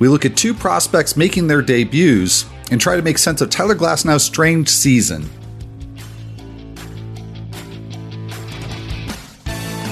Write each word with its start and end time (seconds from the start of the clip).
We 0.00 0.08
look 0.08 0.24
at 0.24 0.36
two 0.36 0.54
prospects 0.54 1.16
making 1.16 1.46
their 1.46 1.62
debuts 1.62 2.46
and 2.70 2.80
try 2.80 2.96
to 2.96 3.02
make 3.02 3.18
sense 3.18 3.40
of 3.40 3.50
Tyler 3.50 3.74
Glasnow's 3.74 4.24
strange 4.24 4.68
season. 4.68 5.28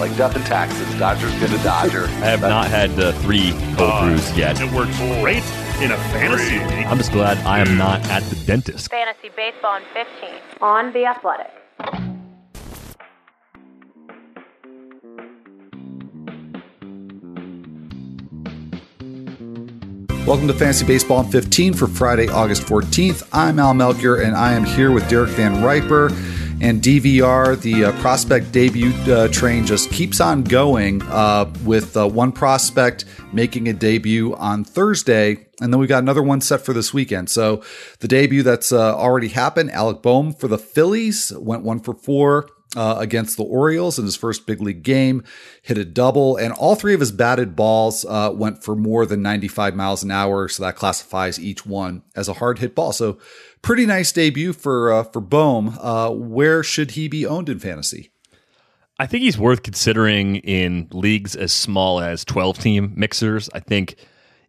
Like 0.01 0.17
death 0.17 0.37
and 0.37 0.47
taxes, 0.47 0.95
Dodger's 0.99 1.35
gonna 1.41 1.63
Dodger. 1.63 2.05
I 2.07 2.31
have 2.31 2.41
not 2.41 2.69
had 2.69 2.95
the 2.95 3.13
three 3.15 3.51
cold 3.77 3.91
Uh, 3.91 4.05
brews 4.07 4.37
yet. 4.37 4.61
It 4.61 4.73
works 4.73 4.97
great 5.21 5.43
in 5.83 5.91
a 5.91 5.97
fantasy 6.13 6.59
league. 6.59 6.87
I'm 6.87 6.99
just 6.99 7.13
glad 7.13 7.37
I 7.39 7.59
am 7.59 7.77
not 7.77 8.01
at 8.09 8.23
the 8.25 8.37
dentist. 8.47 8.91
Fantasy 8.91 9.29
Baseball 9.37 9.77
in 9.77 9.83
15 9.93 10.31
on 10.63 10.93
The 10.93 11.05
Athletic. 11.05 11.51
Welcome 20.29 20.47
to 20.49 20.53
Fantasy 20.53 20.85
Baseball 20.85 21.25
in 21.25 21.31
15 21.31 21.73
for 21.73 21.87
Friday, 21.87 22.29
August 22.29 22.65
14th. 22.65 23.27
I'm 23.33 23.59
Al 23.59 23.73
Melchior, 23.73 24.17
and 24.17 24.37
I 24.37 24.53
am 24.53 24.63
here 24.63 24.93
with 24.93 25.09
Derek 25.09 25.31
Van 25.31 25.65
Riper 25.65 26.09
and 26.61 26.83
DVR. 26.83 27.59
The 27.59 27.87
uh, 27.87 27.93
prospect 28.03 28.53
debut 28.53 28.93
uh, 29.11 29.29
train 29.29 29.65
just 29.65 29.91
keeps 29.91 30.21
on 30.21 30.45
going 30.45 31.01
uh, 31.05 31.51
with 31.65 31.97
uh, 31.97 32.07
one 32.07 32.33
prospect 32.33 33.07
making 33.33 33.69
a 33.69 33.73
debut 33.73 34.37
on 34.37 34.65
Thursday, 34.65 35.47
and 35.63 35.73
then 35.73 35.81
we 35.81 35.87
got 35.87 36.03
another 36.03 36.23
one 36.23 36.43
set 36.43 36.61
for 36.61 36.75
this 36.75 36.93
weekend. 36.93 37.31
So 37.31 37.65
the 38.01 38.09
debut 38.09 38.43
that's 38.43 38.71
uh, 38.71 38.95
already 38.95 39.29
happened, 39.29 39.71
Alec 39.71 40.03
Bohm 40.03 40.35
for 40.35 40.47
the 40.47 40.59
Phillies 40.59 41.33
went 41.39 41.63
one 41.63 41.81
for 41.81 41.95
four 41.95 42.51
uh, 42.77 42.97
against 42.99 43.37
the 43.37 43.45
Orioles 43.45 43.99
in 43.99 44.05
his 44.05 44.17
first 44.17 44.47
big 44.47 44.61
league 44.61 44.83
game, 44.83 45.25
hit 45.63 45.79
a 45.79 45.85
double, 45.85 46.37
and 46.37 46.53
all 46.53 46.75
three 46.75 46.95
of 46.95 47.01
his 47.01 47.13
batted 47.13 47.57
balls 47.57 48.05
uh, 48.05 48.31
went 48.35 48.63
for 48.63 48.77
more 48.77 49.07
than 49.07 49.23
95 49.23 49.75
miles 49.75 50.03
an 50.03 50.11
hour. 50.11 50.49
So 50.49 50.63
that 50.65 50.77
classifies 50.77 51.41
each 51.41 51.65
one 51.65 52.03
as 52.15 52.29
a 52.29 52.35
hard 52.35 52.59
hit 52.59 52.75
ball. 52.75 52.93
So 52.93 53.19
pretty 53.63 53.87
nice 53.87 54.13
debut 54.13 54.53
for 54.53 54.93
uh, 54.93 55.05
for 55.05 55.21
Bohm. 55.21 55.79
Uh, 55.81 56.11
where 56.11 56.63
should 56.63 56.93
he 56.93 57.09
be 57.09 57.27
owned 57.27 57.49
in 57.49 57.59
fantasy? 57.59 58.11
I 59.01 59.07
think 59.07 59.23
he's 59.23 59.39
worth 59.39 59.63
considering 59.63 60.37
in 60.37 60.89
leagues 60.93 61.37
as 61.37 61.53
small 61.53 62.01
as 62.01 62.25
12 62.25 62.59
team 62.59 62.93
mixers. 62.97 63.49
I 63.55 63.61
think 63.61 63.95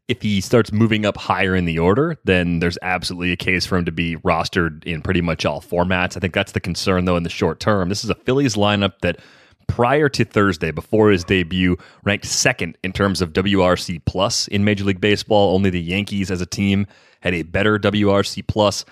if 0.09 0.23
he 0.23 0.41
starts 0.41 0.71
moving 0.71 1.05
up 1.05 1.15
higher 1.15 1.55
in 1.55 1.65
the 1.65 1.77
order, 1.77 2.17
then 2.25 2.59
there's 2.59 2.79
absolutely 2.81 3.31
a 3.31 3.37
case 3.37 3.67
for 3.67 3.77
him 3.77 3.85
to 3.85 3.91
be 3.91 4.17
rostered 4.17 4.83
in 4.83 5.03
pretty 5.03 5.21
much 5.21 5.45
all 5.45 5.61
formats. 5.61 6.17
I 6.17 6.19
think 6.19 6.33
that's 6.33 6.53
the 6.53 6.59
concern, 6.59 7.05
though, 7.05 7.15
in 7.15 7.21
the 7.21 7.29
short 7.29 7.59
term. 7.59 7.89
This 7.89 8.03
is 8.03 8.09
a 8.09 8.15
Phillies 8.15 8.55
lineup 8.55 8.93
that 9.03 9.19
prior 9.67 10.09
to 10.09 10.25
Thursday, 10.25 10.71
before 10.71 11.11
his 11.11 11.23
debut, 11.23 11.77
ranked 12.03 12.25
second 12.25 12.75
in 12.83 12.91
terms 12.91 13.21
of 13.21 13.33
WRC 13.33 14.03
plus 14.05 14.47
in 14.47 14.65
Major 14.65 14.83
League 14.83 14.99
Baseball. 14.99 15.53
Only 15.53 15.69
the 15.69 15.79
Yankees 15.79 16.31
as 16.31 16.41
a 16.41 16.47
team 16.47 16.87
had 17.19 17.35
a 17.35 17.43
better 17.43 17.77
WRC 17.77 18.47
plus. 18.47 18.85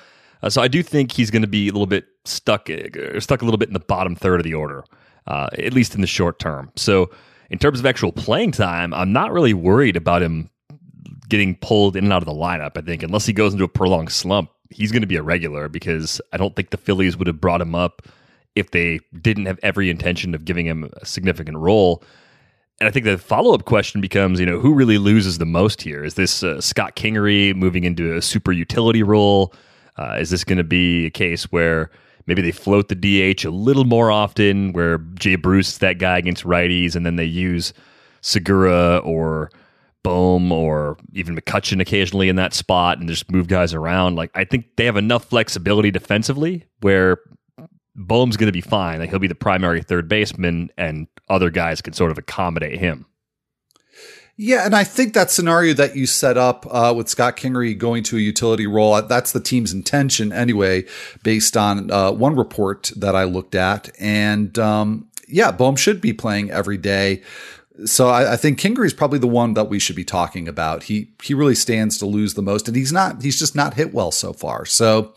Uh, 0.44 0.52
so 0.52 0.62
I 0.62 0.68
do 0.68 0.84
think 0.84 1.12
he's 1.12 1.32
going 1.32 1.42
to 1.42 1.48
be 1.48 1.68
a 1.68 1.72
little 1.72 1.88
bit 1.88 2.06
stuck, 2.26 2.70
uh, 2.70 3.20
stuck 3.20 3.42
a 3.42 3.46
little 3.46 3.58
bit 3.58 3.70
in 3.70 3.74
the 3.74 3.80
bottom 3.80 4.16
third 4.16 4.40
of 4.40 4.44
the 4.44 4.54
order, 4.54 4.84
uh, 5.26 5.50
at 5.58 5.74
least 5.74 5.96
in 5.96 6.02
the 6.02 6.08
short 6.08 6.38
term. 6.38 6.72
So 6.76 7.10
in 7.50 7.58
terms 7.58 7.80
of 7.80 7.88
actual 7.88 8.12
playing 8.12 8.52
time, 8.52 8.94
I'm 8.94 9.12
not 9.12 9.32
really 9.32 9.56
worried 9.56 9.96
about 9.96 10.22
him 10.22 10.52
getting 11.28 11.56
pulled 11.56 11.96
in 11.96 12.06
and 12.06 12.14
out 12.14 12.22
of 12.22 12.26
the 12.26 12.34
lineup. 12.34 12.78
I 12.78 12.82
think 12.82 13.04
unless 13.04 13.26
he 13.26 13.34
goes 13.34 13.54
into 13.54 13.66
a 13.66 13.70
prolonged 13.70 14.12
slump, 14.12 14.52
he's 14.70 14.92
going 14.92 15.02
to 15.02 15.08
be 15.08 15.16
a 15.16 15.24
regular 15.24 15.70
because 15.70 16.22
I 16.34 16.38
don't 16.38 16.56
think 16.56 16.70
the 16.70 16.78
Phillies 16.78 17.18
would 17.18 17.28
have 17.28 17.42
brought 17.42 17.62
him 17.62 17.76
up 17.76 18.08
if 18.56 18.72
they 18.72 19.00
didn't 19.22 19.46
have 19.46 19.60
every 19.62 19.90
intention 19.90 20.34
of 20.34 20.46
giving 20.46 20.66
him 20.66 20.90
a 21.02 21.06
significant 21.06 21.58
role. 21.58 22.04
And 22.80 22.88
I 22.88 22.92
think 22.92 23.06
the 23.06 23.18
follow 23.18 23.54
up 23.54 23.66
question 23.66 24.02
becomes, 24.02 24.40
you 24.40 24.46
know, 24.46 24.60
who 24.60 24.74
really 24.74 24.98
loses 24.98 25.38
the 25.38 25.46
most 25.46 25.82
here? 25.82 26.04
Is 26.04 26.16
this 26.16 26.44
uh, 26.44 26.62
Scott 26.62 26.96
Kingery 26.96 27.56
moving 27.56 27.84
into 27.84 28.16
a 28.16 28.22
super 28.22 28.52
utility 28.52 29.04
role? 29.04 29.54
Uh, 29.98 30.18
is 30.20 30.30
this 30.30 30.44
going 30.44 30.60
to 30.60 30.64
be 30.64 31.08
a 31.08 31.10
case 31.10 31.52
where 31.52 31.90
maybe 32.28 32.42
they 32.42 32.52
float 32.52 32.90
the 32.90 32.96
DH 32.96 33.46
a 33.46 33.50
little 33.50 33.86
more 33.86 34.12
often, 34.12 34.74
where 34.74 35.00
Jay 35.16 35.36
Bruce 35.36 35.70
is 35.70 35.78
that 35.80 35.98
guy 35.98 36.20
against 36.20 36.44
righties, 36.44 36.96
and 36.96 37.06
then 37.06 37.16
they 37.16 37.26
use 37.26 37.74
Segura 38.22 38.98
or 39.00 39.50
Bohm 40.08 40.54
or 40.54 40.98
even 41.12 41.36
McCutchen 41.36 41.82
occasionally 41.82 42.30
in 42.30 42.38
that 42.38 42.54
spot 42.54 42.98
and 42.98 43.10
just 43.10 43.30
move 43.30 43.48
guys 43.48 43.74
around. 43.74 44.16
Like 44.16 44.32
I 44.36 44.46
think 44.46 44.78
they 44.78 44.86
have 44.86 44.96
enough 44.96 45.26
flexibility 45.26 45.92
defensively 45.92 46.64
where 46.80 47.18
Bohm's 47.94 48.38
going 48.38 48.48
to 48.48 48.54
be 48.54 48.62
fine. 48.62 49.00
Like 49.00 49.10
he'll 49.10 49.20
be 49.20 49.28
the 49.28 49.36
primary 49.36 49.82
third 49.82 50.08
baseman, 50.08 50.70
and 50.78 51.08
other 51.28 51.50
guys 51.50 51.82
can 51.82 51.92
sort 51.92 52.12
of 52.12 52.18
accommodate 52.18 52.80
him. 52.80 53.06
Yeah, 54.38 54.66
and 54.66 54.74
I 54.74 54.86
think 54.86 55.14
that 55.14 55.30
scenario 55.30 55.74
that 55.74 55.98
you 55.98 56.06
set 56.06 56.38
up 56.38 56.66
uh, 56.70 56.94
with 56.96 57.10
Scott 57.10 57.36
Kingery 57.36 57.78
going 57.78 58.04
to 58.04 58.16
a 58.16 58.20
utility 58.22 58.68
role, 58.68 58.94
uh, 58.94 59.02
that's 59.02 59.34
the 59.34 59.42
team's 59.42 59.74
intention 59.74 60.32
anyway, 60.32 60.86
based 61.24 61.58
on 61.58 61.92
uh, 61.92 62.12
one 62.12 62.36
report 62.38 62.92
that 62.96 63.14
I 63.14 63.26
looked 63.26 63.56
at. 63.56 63.90
And 64.00 64.58
um, 64.58 65.10
yeah, 65.28 65.52
Bohm 65.52 65.76
should 65.76 66.00
be 66.00 66.14
playing 66.14 66.52
every 66.52 66.78
day. 66.78 67.24
So 67.86 68.08
I, 68.08 68.34
I 68.34 68.36
think 68.38 68.60
Kingery 68.60 68.88
is 68.88 68.94
probably 68.94 69.20
the 69.20 69.28
one 69.28 69.54
that 69.54 69.66
we 69.66 69.78
should 69.80 69.96
be 69.96 70.04
talking 70.04 70.48
about. 70.48 70.84
He 70.84 71.12
he 71.22 71.34
really 71.34 71.56
stands 71.56 71.98
to 72.00 72.06
lose 72.06 72.34
the 72.34 72.42
most, 72.42 72.68
and 72.68 72.76
he's 72.76 72.92
not. 72.92 73.22
He's 73.22 73.38
just 73.38 73.56
not 73.56 73.76
hit 73.76 73.94
well 73.94 74.12
so 74.12 74.34
far. 74.34 74.66
So 74.66 75.14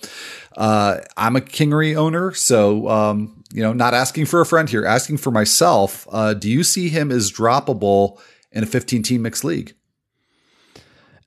uh, 0.56 0.98
I'm 1.16 1.36
a 1.36 1.40
Kingery 1.40 1.96
owner, 1.96 2.32
so 2.32 2.88
um, 2.88 3.42
you 3.52 3.62
know, 3.62 3.72
not 3.72 3.94
asking 3.94 4.26
for 4.26 4.40
a 4.40 4.46
friend 4.46 4.68
here, 4.68 4.84
asking 4.84 5.18
for 5.18 5.30
myself. 5.30 6.06
Uh, 6.10 6.34
do 6.34 6.50
you 6.50 6.62
see 6.62 6.88
him 6.88 7.10
as 7.10 7.32
droppable 7.32 8.20
in 8.52 8.62
a 8.62 8.66
15 8.66 9.02
team 9.02 9.22
mixed 9.22 9.44
league? 9.44 9.74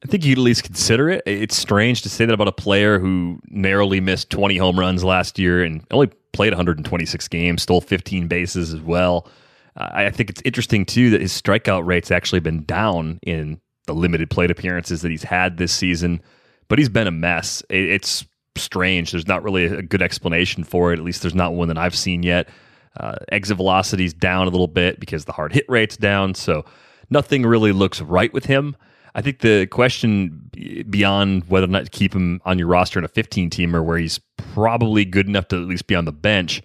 I 0.03 0.07
think 0.07 0.25
you'd 0.25 0.38
at 0.38 0.44
least 0.44 0.63
consider 0.63 1.09
it. 1.09 1.23
It's 1.25 1.55
strange 1.55 2.01
to 2.01 2.09
say 2.09 2.25
that 2.25 2.33
about 2.33 2.50
a 2.50 2.53
player 2.53 3.00
who 3.00 3.39
narrowly 3.47 4.01
missed 4.01 4.29
20 4.29 4.57
home 4.57 4.77
runs 4.77 5.03
last 5.03 5.39
year 5.39 5.63
and 5.63 5.85
only 5.91 6.07
played 6.33 6.51
126 6.51 7.27
games, 7.29 7.63
stole 7.63 7.79
15 7.79 8.27
bases 8.27 8.73
as 8.73 8.81
well. 8.81 9.29
I 9.75 10.11
think 10.11 10.29
it's 10.29 10.41
interesting 10.45 10.85
too 10.85 11.09
that 11.11 11.22
his 11.22 11.31
strikeout 11.31 11.85
rate's 11.85 12.11
actually 12.11 12.41
been 12.41 12.63
down 12.66 13.19
in 13.23 13.59
the 13.88 13.94
limited 13.94 14.29
plate 14.29 14.51
appearances 14.51 15.01
that 15.01 15.11
he's 15.11 15.23
had 15.23 15.57
this 15.57 15.73
season, 15.73 16.22
but 16.67 16.79
he's 16.79 16.89
been 16.89 17.07
a 17.07 17.11
mess. 17.11 17.63
It, 17.69 17.85
it's 17.85 18.25
strange. 18.56 19.12
There's 19.12 19.28
not 19.28 19.44
really 19.44 19.66
a 19.66 19.81
good 19.81 20.01
explanation 20.01 20.63
for 20.63 20.94
it. 20.94 21.00
At 21.00 21.06
least 21.06 21.22
there's 21.22 21.35
not 21.35 21.53
one 21.53 21.67
that 21.69 21.78
I've 21.78 21.95
seen 21.95 22.23
yet. 22.23 22.50
Uh, 22.97 23.16
exit 23.31 23.57
velocity's 23.57 24.13
down 24.13 24.45
a 24.45 24.51
little 24.51 24.67
bit 24.67 25.00
because 25.00 25.25
the 25.25 25.31
hard 25.31 25.51
hit 25.51 25.66
rate's 25.67 25.97
down, 25.97 26.35
so 26.35 26.63
nothing 27.09 27.44
really 27.44 27.72
looks 27.72 28.00
right 28.01 28.31
with 28.31 28.45
him. 28.45 28.75
I 29.16 29.22
think 29.22 29.39
the 29.39 29.67
question 29.67 30.50
beyond 30.89 31.45
whether 31.47 31.66
or 31.66 31.69
not 31.69 31.85
to 31.85 31.91
keep 31.91 32.13
him 32.13 32.41
on 32.45 32.59
your 32.59 32.67
roster 32.67 33.00
in 33.00 33.06
a 33.06 33.09
15 33.09 33.50
teamer 33.50 33.83
where 33.83 33.97
he's 33.97 34.19
probably 34.38 35.06
good 35.06 35.28
enough 35.28 35.47
to 35.50 35.56
at 35.56 35.67
least 35.67 35.88
be 35.88 35.95
on 35.95 36.06
the 36.06 36.12
bench 36.12 36.62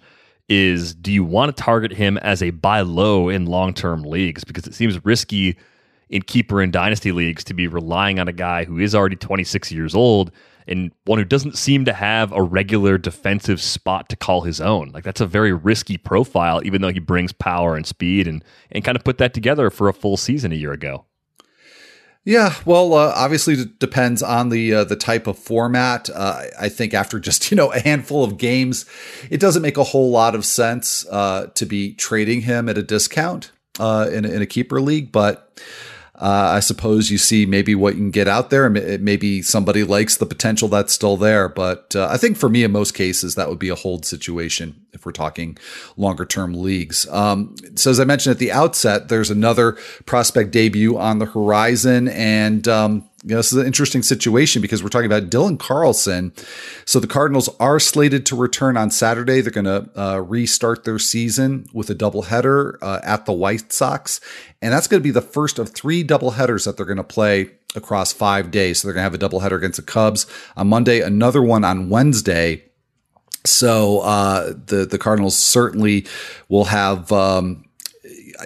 is 0.49 0.95
do 0.95 1.11
you 1.11 1.23
want 1.23 1.55
to 1.55 1.63
target 1.63 1.91
him 1.93 2.17
as 2.17 2.41
a 2.41 2.49
buy 2.49 2.81
low 2.81 3.29
in 3.29 3.45
long 3.45 3.73
term 3.73 4.03
leagues? 4.03 4.43
Because 4.43 4.67
it 4.67 4.73
seems 4.73 5.03
risky 5.05 5.57
in 6.09 6.23
keeper 6.23 6.61
and 6.61 6.73
dynasty 6.73 7.11
leagues 7.11 7.43
to 7.45 7.53
be 7.53 7.67
relying 7.67 8.19
on 8.19 8.27
a 8.27 8.33
guy 8.33 8.65
who 8.65 8.79
is 8.79 8.95
already 8.95 9.15
26 9.15 9.71
years 9.71 9.93
old 9.93 10.31
and 10.67 10.91
one 11.05 11.19
who 11.19 11.25
doesn't 11.25 11.57
seem 11.57 11.85
to 11.85 11.93
have 11.93 12.31
a 12.31 12.41
regular 12.41 12.97
defensive 12.97 13.61
spot 13.61 14.09
to 14.09 14.15
call 14.15 14.41
his 14.41 14.59
own. 14.59 14.89
Like 14.91 15.03
that's 15.03 15.21
a 15.21 15.25
very 15.25 15.53
risky 15.53 15.97
profile, 15.97 16.61
even 16.63 16.81
though 16.81 16.91
he 16.91 16.99
brings 16.99 17.31
power 17.31 17.75
and 17.75 17.85
speed 17.85 18.27
and 18.27 18.43
and 18.71 18.83
kind 18.83 18.95
of 18.95 19.03
put 19.03 19.17
that 19.19 19.33
together 19.33 19.69
for 19.69 19.87
a 19.87 19.93
full 19.93 20.17
season 20.17 20.51
a 20.51 20.55
year 20.55 20.71
ago. 20.71 21.05
Yeah, 22.25 22.53
well, 22.65 22.93
uh, 22.93 23.13
obviously 23.15 23.53
it 23.55 23.79
depends 23.79 24.21
on 24.21 24.49
the 24.49 24.73
uh, 24.73 24.83
the 24.83 24.95
type 24.95 25.25
of 25.25 25.37
format. 25.37 26.09
Uh, 26.09 26.43
I 26.59 26.69
think 26.69 26.93
after 26.93 27.19
just 27.19 27.49
you 27.51 27.57
know 27.57 27.71
a 27.71 27.79
handful 27.79 28.23
of 28.23 28.37
games, 28.37 28.85
it 29.29 29.39
doesn't 29.39 29.61
make 29.61 29.77
a 29.77 29.83
whole 29.83 30.11
lot 30.11 30.35
of 30.35 30.45
sense 30.45 31.07
uh, 31.07 31.47
to 31.55 31.65
be 31.65 31.93
trading 31.93 32.41
him 32.41 32.69
at 32.69 32.77
a 32.77 32.83
discount 32.83 33.51
uh, 33.79 34.09
in, 34.11 34.25
in 34.25 34.41
a 34.41 34.45
keeper 34.45 34.81
league. 34.81 35.11
But 35.11 35.59
uh, 36.19 36.51
I 36.55 36.59
suppose 36.59 37.09
you 37.09 37.17
see 37.17 37.45
maybe 37.45 37.75
what 37.75 37.95
you 37.95 38.01
can 38.01 38.11
get 38.11 38.27
out 38.27 38.49
there. 38.49 38.65
and 38.65 39.03
Maybe 39.03 39.41
somebody 39.41 39.83
likes 39.83 40.17
the 40.17 40.25
potential 40.25 40.67
that's 40.67 40.91
still 40.91 41.15
there. 41.15 41.47
But 41.47 41.95
I 41.95 42.17
think 42.17 42.37
for 42.37 42.49
me, 42.49 42.63
in 42.63 42.71
most 42.71 42.93
cases, 42.93 43.35
that 43.35 43.49
would 43.49 43.59
be 43.59 43.69
a 43.69 43.75
hold 43.75 44.05
situation 44.05 44.85
if 44.91 45.05
we're 45.05 45.13
talking 45.13 45.57
longer 45.95 46.25
term 46.25 46.53
leagues. 46.53 47.07
Um, 47.09 47.55
so, 47.75 47.89
as 47.91 47.99
I 47.99 48.03
mentioned 48.03 48.31
at 48.33 48.39
the 48.39 48.51
outset, 48.51 49.07
there's 49.07 49.31
another 49.31 49.77
prospect 50.05 50.51
debut 50.51 50.97
on 50.97 51.19
the 51.19 51.25
horizon. 51.25 52.09
And, 52.09 52.67
um, 52.67 53.08
you 53.23 53.31
know, 53.31 53.37
this 53.37 53.51
is 53.51 53.59
an 53.59 53.65
interesting 53.65 54.01
situation 54.01 54.61
because 54.61 54.81
we're 54.81 54.89
talking 54.89 55.11
about 55.11 55.29
Dylan 55.29 55.59
Carlson. 55.59 56.31
So 56.85 56.99
the 56.99 57.07
Cardinals 57.07 57.49
are 57.59 57.79
slated 57.79 58.25
to 58.27 58.35
return 58.35 58.77
on 58.77 58.91
Saturday. 58.91 59.41
They're 59.41 59.51
going 59.51 59.65
to 59.65 59.89
uh, 59.99 60.19
restart 60.19 60.85
their 60.85 60.99
season 60.99 61.67
with 61.73 61.89
a 61.89 61.95
doubleheader 61.95 62.77
uh, 62.81 63.01
at 63.03 63.25
the 63.25 63.33
White 63.33 63.73
Sox. 63.73 64.21
And 64.61 64.71
that's 64.71 64.87
going 64.87 65.01
to 65.01 65.03
be 65.03 65.11
the 65.11 65.21
first 65.21 65.59
of 65.59 65.69
three 65.69 66.03
doubleheaders 66.03 66.65
that 66.65 66.77
they're 66.77 66.85
going 66.85 66.97
to 66.97 67.03
play 67.03 67.51
across 67.75 68.13
five 68.13 68.51
days. 68.51 68.79
So 68.79 68.87
they're 68.87 68.93
going 68.93 69.11
to 69.11 69.11
have 69.11 69.13
a 69.13 69.17
doubleheader 69.29 69.57
against 69.57 69.77
the 69.77 69.83
Cubs 69.83 70.25
on 70.55 70.69
Monday, 70.69 71.01
another 71.01 71.41
one 71.41 71.65
on 71.65 71.89
Wednesday. 71.89 72.63
So 73.45 73.99
uh, 74.01 74.53
the 74.65 74.85
the 74.85 74.97
Cardinals 74.97 75.37
certainly 75.37 76.05
will 76.49 76.65
have 76.65 77.11
um, 77.11 77.65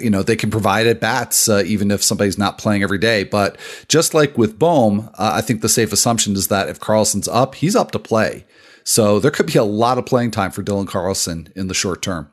you 0.02 0.10
know, 0.10 0.24
they 0.24 0.36
can 0.36 0.50
provide 0.50 0.88
at 0.88 1.00
bats 1.00 1.48
uh, 1.50 1.64
even 1.66 1.92
if 1.92 2.04
somebody's 2.04 2.38
not 2.38 2.58
playing 2.58 2.84
every 2.84 2.98
day. 2.98 3.24
But 3.24 3.58
just 3.88 4.14
like 4.14 4.38
with 4.38 4.60
Bohm, 4.60 5.10
uh, 5.16 5.32
I 5.36 5.42
think 5.42 5.62
the 5.62 5.70
safe 5.70 5.94
assumption 5.94 6.34
is 6.34 6.48
that 6.48 6.70
if 6.70 6.80
Carlson's 6.80 7.28
up, 7.28 7.56
he's 7.56 7.76
up 7.76 7.92
to 7.92 8.00
play. 8.00 8.46
So 8.84 9.20
there 9.20 9.32
could 9.32 9.46
be 9.46 9.58
a 9.58 9.64
lot 9.64 9.98
of 9.98 10.06
playing 10.06 10.32
time 10.32 10.52
for 10.52 10.64
Dylan 10.64 10.88
Carlson 10.88 11.52
in 11.56 11.68
the 11.68 11.74
short 11.74 12.02
term. 12.02 12.30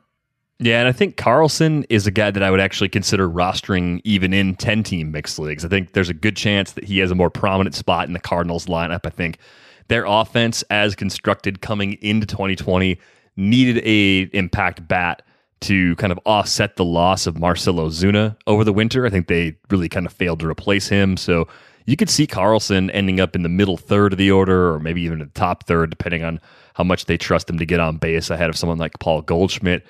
Yeah, 0.59 0.79
and 0.79 0.87
I 0.87 0.91
think 0.91 1.17
Carlson 1.17 1.85
is 1.89 2.05
a 2.05 2.11
guy 2.11 2.29
that 2.29 2.43
I 2.43 2.51
would 2.51 2.59
actually 2.59 2.89
consider 2.89 3.27
rostering 3.27 3.99
even 4.03 4.31
in 4.31 4.55
10 4.55 4.83
team 4.83 5.11
mixed 5.11 5.39
leagues. 5.39 5.65
I 5.65 5.69
think 5.69 5.93
there's 5.93 6.09
a 6.09 6.13
good 6.13 6.37
chance 6.37 6.73
that 6.73 6.83
he 6.83 6.99
has 6.99 7.09
a 7.09 7.15
more 7.15 7.31
prominent 7.31 7.73
spot 7.73 8.05
in 8.05 8.13
the 8.13 8.19
Cardinals 8.19 8.67
lineup. 8.67 8.99
I 9.05 9.09
think 9.09 9.39
their 9.87 10.05
offense, 10.05 10.63
as 10.69 10.93
constructed 10.93 11.61
coming 11.61 11.93
into 11.93 12.27
2020, 12.27 12.99
needed 13.37 13.81
a 13.83 14.29
impact 14.37 14.87
bat 14.87 15.23
to 15.61 15.95
kind 15.97 16.11
of 16.11 16.19
offset 16.25 16.75
the 16.75 16.85
loss 16.85 17.27
of 17.27 17.39
Marcell 17.39 17.75
Ozuna 17.75 18.35
over 18.47 18.63
the 18.63 18.73
winter. 18.73 19.05
I 19.05 19.09
think 19.09 19.27
they 19.27 19.55
really 19.69 19.89
kind 19.89 20.05
of 20.05 20.13
failed 20.13 20.39
to 20.41 20.47
replace 20.47 20.87
him. 20.87 21.17
So 21.17 21.47
you 21.85 21.95
could 21.95 22.09
see 22.09 22.27
Carlson 22.27 22.89
ending 22.91 23.19
up 23.19 23.35
in 23.35 23.43
the 23.43 23.49
middle 23.49 23.77
third 23.77 24.13
of 24.13 24.17
the 24.17 24.31
order 24.31 24.73
or 24.73 24.79
maybe 24.79 25.01
even 25.01 25.19
the 25.19 25.25
top 25.27 25.65
third, 25.65 25.89
depending 25.89 26.23
on 26.23 26.39
how 26.73 26.83
much 26.83 27.05
they 27.05 27.17
trust 27.17 27.49
him 27.49 27.59
to 27.59 27.65
get 27.65 27.79
on 27.79 27.97
base 27.97 28.29
ahead 28.29 28.49
of 28.49 28.57
someone 28.57 28.77
like 28.77 28.99
Paul 28.99 29.21
Goldschmidt 29.21 29.85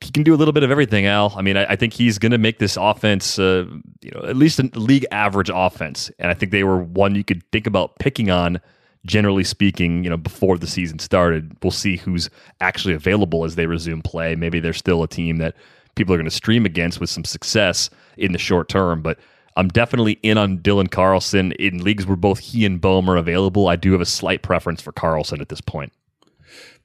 he 0.00 0.10
can 0.10 0.22
do 0.22 0.34
a 0.34 0.36
little 0.36 0.52
bit 0.52 0.62
of 0.62 0.70
everything, 0.70 1.06
Al. 1.06 1.34
I 1.36 1.42
mean, 1.42 1.56
I, 1.56 1.72
I 1.72 1.76
think 1.76 1.92
he's 1.92 2.18
going 2.18 2.32
to 2.32 2.38
make 2.38 2.58
this 2.58 2.76
offense, 2.76 3.38
uh, 3.38 3.66
you 4.00 4.10
know, 4.12 4.22
at 4.22 4.36
least 4.36 4.58
a 4.58 4.62
league 4.74 5.06
average 5.10 5.50
offense. 5.52 6.10
And 6.18 6.30
I 6.30 6.34
think 6.34 6.52
they 6.52 6.64
were 6.64 6.78
one 6.78 7.14
you 7.14 7.24
could 7.24 7.42
think 7.52 7.66
about 7.66 7.98
picking 7.98 8.30
on, 8.30 8.60
generally 9.06 9.44
speaking, 9.44 10.04
you 10.04 10.10
know, 10.10 10.16
before 10.16 10.58
the 10.58 10.66
season 10.66 10.98
started. 10.98 11.56
We'll 11.62 11.70
see 11.70 11.96
who's 11.96 12.28
actually 12.60 12.94
available 12.94 13.44
as 13.44 13.54
they 13.54 13.66
resume 13.66 14.02
play. 14.02 14.34
Maybe 14.34 14.60
they're 14.60 14.72
still 14.72 15.02
a 15.02 15.08
team 15.08 15.38
that 15.38 15.54
people 15.94 16.14
are 16.14 16.18
going 16.18 16.28
to 16.28 16.30
stream 16.30 16.66
against 16.66 17.00
with 17.00 17.10
some 17.10 17.24
success 17.24 17.90
in 18.16 18.32
the 18.32 18.38
short 18.38 18.68
term. 18.68 19.02
But 19.02 19.18
I'm 19.56 19.68
definitely 19.68 20.18
in 20.22 20.38
on 20.38 20.58
Dylan 20.58 20.90
Carlson 20.90 21.52
in 21.52 21.82
leagues 21.82 22.06
where 22.06 22.16
both 22.16 22.38
he 22.38 22.64
and 22.64 22.80
Bohm 22.80 23.08
are 23.08 23.16
available. 23.16 23.68
I 23.68 23.76
do 23.76 23.92
have 23.92 24.00
a 24.00 24.06
slight 24.06 24.42
preference 24.42 24.80
for 24.80 24.92
Carlson 24.92 25.40
at 25.40 25.48
this 25.48 25.60
point. 25.60 25.92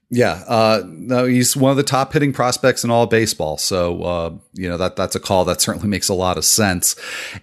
Yeah, 0.08 0.44
uh, 0.46 0.84
no, 0.86 1.24
he's 1.24 1.56
one 1.56 1.72
of 1.72 1.76
the 1.76 1.82
top 1.82 2.12
hitting 2.12 2.32
prospects 2.32 2.84
in 2.84 2.90
all 2.90 3.06
baseball. 3.06 3.58
So 3.58 4.02
uh, 4.02 4.34
you 4.52 4.68
know 4.68 4.76
that 4.76 4.94
that's 4.94 5.16
a 5.16 5.20
call 5.20 5.44
that 5.46 5.60
certainly 5.60 5.88
makes 5.96 6.08
a 6.08 6.14
lot 6.14 6.38
of 6.38 6.44
sense. 6.44 6.94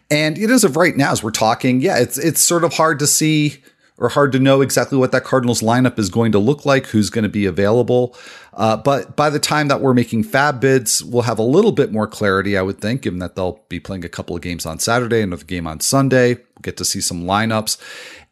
And 0.10 0.38
it 0.38 0.50
is 0.50 0.64
of 0.64 0.78
right 0.78 0.96
now, 0.96 1.12
as 1.12 1.22
we're 1.22 1.32
talking, 1.32 1.82
yeah, 1.82 1.98
it's 2.00 2.18
it's 2.18 2.40
sort 2.40 2.64
of 2.64 2.74
hard 2.74 3.00
to 3.00 3.08
see 3.08 3.62
or 3.98 4.10
hard 4.10 4.32
to 4.32 4.40
know 4.40 4.62
exactly 4.62 4.98
what 4.98 5.12
that 5.12 5.24
Cardinals 5.24 5.62
lineup 5.62 6.00
is 6.00 6.10
going 6.10 6.32
to 6.32 6.40
look 6.40 6.66
like, 6.66 6.88
who's 6.88 7.10
going 7.10 7.24
to 7.24 7.30
be 7.30 7.46
available. 7.46 8.16
Uh, 8.54 8.76
but 8.78 9.16
by 9.16 9.30
the 9.30 9.40
time 9.40 9.68
that 9.68 9.82
we're 9.82 9.94
making 9.94 10.24
FAAB 10.24 10.60
bids, 10.60 11.04
we'll 11.04 11.24
have 11.24 11.40
a 11.40 11.44
little 11.44 11.72
bit 11.72 11.92
more 11.92 12.08
clarity, 12.08 12.58
I 12.58 12.62
would 12.62 12.80
think, 12.80 13.02
given 13.02 13.20
that 13.20 13.36
they'll 13.36 13.64
be 13.70 13.80
playing 13.80 14.06
a 14.06 14.10
couple 14.10 14.36
of 14.36 14.42
games 14.42 14.66
on 14.66 14.80
Saturday, 14.80 15.22
and 15.22 15.32
another 15.32 15.46
game 15.46 15.68
on 15.68 15.80
Sunday. 15.80 16.36
We'll 16.36 16.62
get 16.64 16.78
to 16.78 16.86
see 16.86 17.02
some 17.02 17.24
lineups. 17.24 17.78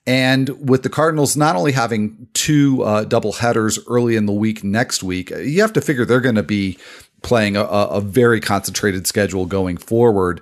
And 0.07 0.49
with 0.67 0.81
the 0.81 0.89
Cardinals 0.89 1.37
not 1.37 1.55
only 1.55 1.71
having 1.71 2.27
two 2.33 2.81
uh, 2.83 3.03
double 3.03 3.33
headers 3.33 3.79
early 3.87 4.15
in 4.15 4.25
the 4.25 4.33
week 4.33 4.63
next 4.63 5.03
week, 5.03 5.29
you 5.29 5.61
have 5.61 5.73
to 5.73 5.81
figure 5.81 6.05
they're 6.05 6.19
going 6.19 6.35
to 6.35 6.43
be 6.43 6.79
playing 7.21 7.55
a, 7.55 7.63
a, 7.63 8.01
very 8.01 8.41
concentrated 8.41 9.05
schedule 9.05 9.45
going 9.45 9.77
forward. 9.77 10.41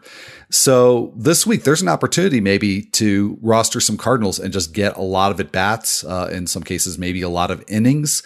So 0.51 1.13
this 1.15 1.45
week, 1.45 1.63
there's 1.63 1.83
an 1.83 1.87
opportunity 1.87 2.41
maybe 2.41 2.81
to 2.81 3.37
roster 3.41 3.79
some 3.79 3.97
Cardinals 3.97 4.39
and 4.39 4.51
just 4.51 4.73
get 4.73 4.97
a 4.97 5.01
lot 5.01 5.31
of 5.31 5.39
at 5.39 5.51
bats, 5.51 6.03
uh, 6.03 6.29
in 6.31 6.47
some 6.47 6.63
cases, 6.63 6.97
maybe 6.97 7.21
a 7.21 7.29
lot 7.29 7.51
of 7.51 7.63
innings. 7.67 8.23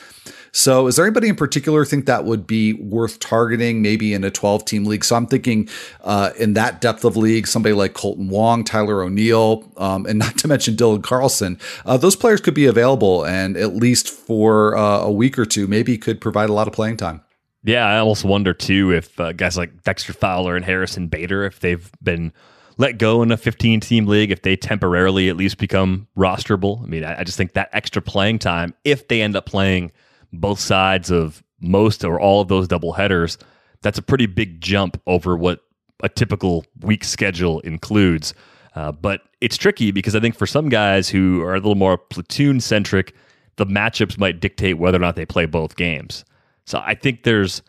So, 0.56 0.88
is 0.88 0.96
there 0.96 1.06
anybody 1.06 1.28
in 1.28 1.36
particular 1.36 1.84
think 1.84 2.06
that 2.06 2.26
would 2.26 2.48
be 2.48 2.74
worth 2.74 3.20
targeting, 3.20 3.82
maybe 3.82 4.14
in 4.14 4.24
a 4.24 4.32
12 4.32 4.64
team 4.64 4.86
league? 4.86 5.04
So, 5.04 5.16
I'm 5.16 5.26
thinking 5.26 5.68
uh, 6.02 6.30
in 6.38 6.54
that 6.54 6.80
depth 6.80 7.04
of 7.04 7.18
league, 7.18 7.48
somebody 7.48 7.74
like 7.74 7.94
Kolten 7.94 8.30
Wong, 8.30 8.64
Tyler 8.64 9.02
O'Neill, 9.02 9.70
um, 9.78 10.06
and 10.06 10.20
not 10.20 10.38
to 10.38 10.48
mention 10.48 10.76
Dylan 10.76 11.04
Carlson. 11.04 11.60
Uh, 11.86 11.98
those 11.98 12.16
players 12.16 12.40
could 12.40 12.54
be 12.54 12.68
available 12.68 13.26
and 13.26 13.58
at 13.58 13.76
least 13.76 14.10
for 14.10 14.78
uh, 14.78 15.00
a 15.00 15.12
week 15.12 15.38
or 15.38 15.46
two, 15.46 15.68
maybe 15.68 15.98
could 15.98 16.22
provide 16.22 16.50
a 16.50 16.54
lot 16.54 16.68
of 16.68 16.74
playing 16.74 16.98
time. 16.98 17.22
Yeah, 17.64 17.86
I 17.86 18.00
almost 18.00 18.26
wonder 18.26 18.54
too 18.54 18.92
if 18.92 19.20
uh, 19.20 19.32
guys 19.32 19.58
like 19.58 19.84
Dexter 19.84 20.14
Fowler 20.14 20.56
and 20.56 20.66
Harrison 20.66 21.08
Bader, 21.08 21.46
if 21.46 21.60
they've 21.62 21.90
been 22.02 22.34
let 22.78 22.98
go 22.98 23.22
in 23.22 23.32
a 23.32 23.38
15 23.38 23.80
team 23.80 24.06
league, 24.06 24.32
if 24.32 24.42
they 24.42 24.56
temporarily 24.56 25.30
at 25.30 25.38
least 25.38 25.58
become 25.58 26.08
rosterable. 26.18 26.84
I 26.84 26.88
mean, 26.88 27.04
I, 27.04 27.20
I 27.20 27.24
just 27.24 27.38
think 27.38 27.54
that 27.54 27.70
extra 27.72 28.02
playing 28.02 28.40
time, 28.40 28.74
if 28.84 29.08
they 29.08 29.22
end 29.22 29.36
up 29.36 29.46
playing 29.46 29.92
both 30.32 30.60
sides 30.60 31.12
of 31.12 31.44
most 31.62 32.04
or 32.04 32.20
all 32.20 32.42
of 32.42 32.48
those 32.48 32.68
double 32.68 32.94
headers, 32.94 33.38
that's 33.82 33.98
a 33.98 34.02
pretty 34.02 34.26
big 34.26 34.60
jump 34.60 35.00
over 35.08 35.38
what 35.38 35.62
a 36.02 36.10
typical 36.10 36.66
week 36.82 37.04
schedule 37.04 37.60
includes. 37.62 38.34
Uh, 38.76 38.92
but 38.92 39.22
it's 39.40 39.56
tricky 39.56 39.92
because 39.92 40.16
I 40.16 40.20
think 40.20 40.36
for 40.36 40.48
some 40.48 40.68
guys 40.68 41.08
who 41.08 41.42
are 41.42 41.54
a 41.54 41.60
little 41.60 41.76
more 41.76 41.98
platoon 41.98 42.60
centric, 42.60 43.14
the 43.58 43.66
matchups 43.66 44.18
might 44.18 44.40
dictate 44.40 44.80
whether 44.80 44.98
or 44.98 45.02
not 45.02 45.16
they 45.16 45.26
play 45.26 45.46
both 45.46 45.76
games. 45.76 46.26
So 46.66 46.82
I 46.84 46.96
think 46.96 47.24
there's 47.24 47.62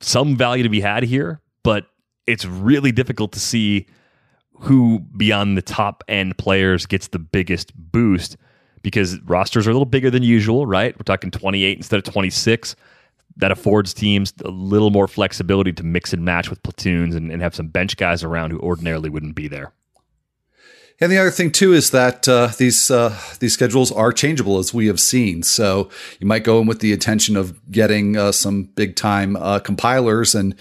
some 0.00 0.36
value 0.36 0.62
to 0.62 0.68
be 0.68 0.80
had 0.80 1.02
here, 1.02 1.40
but 1.62 1.86
it's 2.26 2.44
really 2.44 2.92
difficult 2.92 3.32
to 3.32 3.40
see 3.40 3.86
who 4.60 5.00
beyond 5.16 5.56
the 5.56 5.62
top 5.62 6.04
end 6.08 6.38
players 6.38 6.86
gets 6.86 7.08
the 7.08 7.18
biggest 7.18 7.72
boost 7.74 8.36
because 8.82 9.20
rosters 9.22 9.66
are 9.66 9.70
a 9.70 9.72
little 9.72 9.86
bigger 9.86 10.10
than 10.10 10.22
usual, 10.22 10.66
right? 10.66 10.96
We're 10.96 11.04
talking 11.04 11.30
28 11.30 11.76
instead 11.76 11.98
of 11.98 12.04
26. 12.04 12.76
That 13.36 13.50
affords 13.50 13.94
teams 13.94 14.34
a 14.44 14.50
little 14.50 14.90
more 14.90 15.08
flexibility 15.08 15.72
to 15.72 15.82
mix 15.82 16.12
and 16.12 16.24
match 16.24 16.50
with 16.50 16.62
platoons 16.62 17.14
and, 17.14 17.30
and 17.30 17.40
have 17.40 17.54
some 17.54 17.68
bench 17.68 17.96
guys 17.96 18.22
around 18.22 18.50
who 18.50 18.58
ordinarily 18.60 19.08
wouldn't 19.08 19.34
be 19.34 19.48
there. 19.48 19.72
And 21.02 21.10
the 21.10 21.18
other 21.18 21.32
thing 21.32 21.50
too 21.50 21.72
is 21.72 21.90
that 21.90 22.28
uh, 22.28 22.50
these 22.58 22.88
uh, 22.88 23.18
these 23.40 23.52
schedules 23.52 23.90
are 23.90 24.12
changeable, 24.12 24.58
as 24.58 24.72
we 24.72 24.86
have 24.86 25.00
seen. 25.00 25.42
So 25.42 25.90
you 26.20 26.28
might 26.28 26.44
go 26.44 26.60
in 26.60 26.68
with 26.68 26.78
the 26.78 26.92
intention 26.92 27.36
of 27.36 27.58
getting 27.72 28.16
uh, 28.16 28.30
some 28.30 28.70
big 28.76 28.94
time 28.94 29.34
uh, 29.34 29.58
compilers, 29.58 30.36
and 30.36 30.54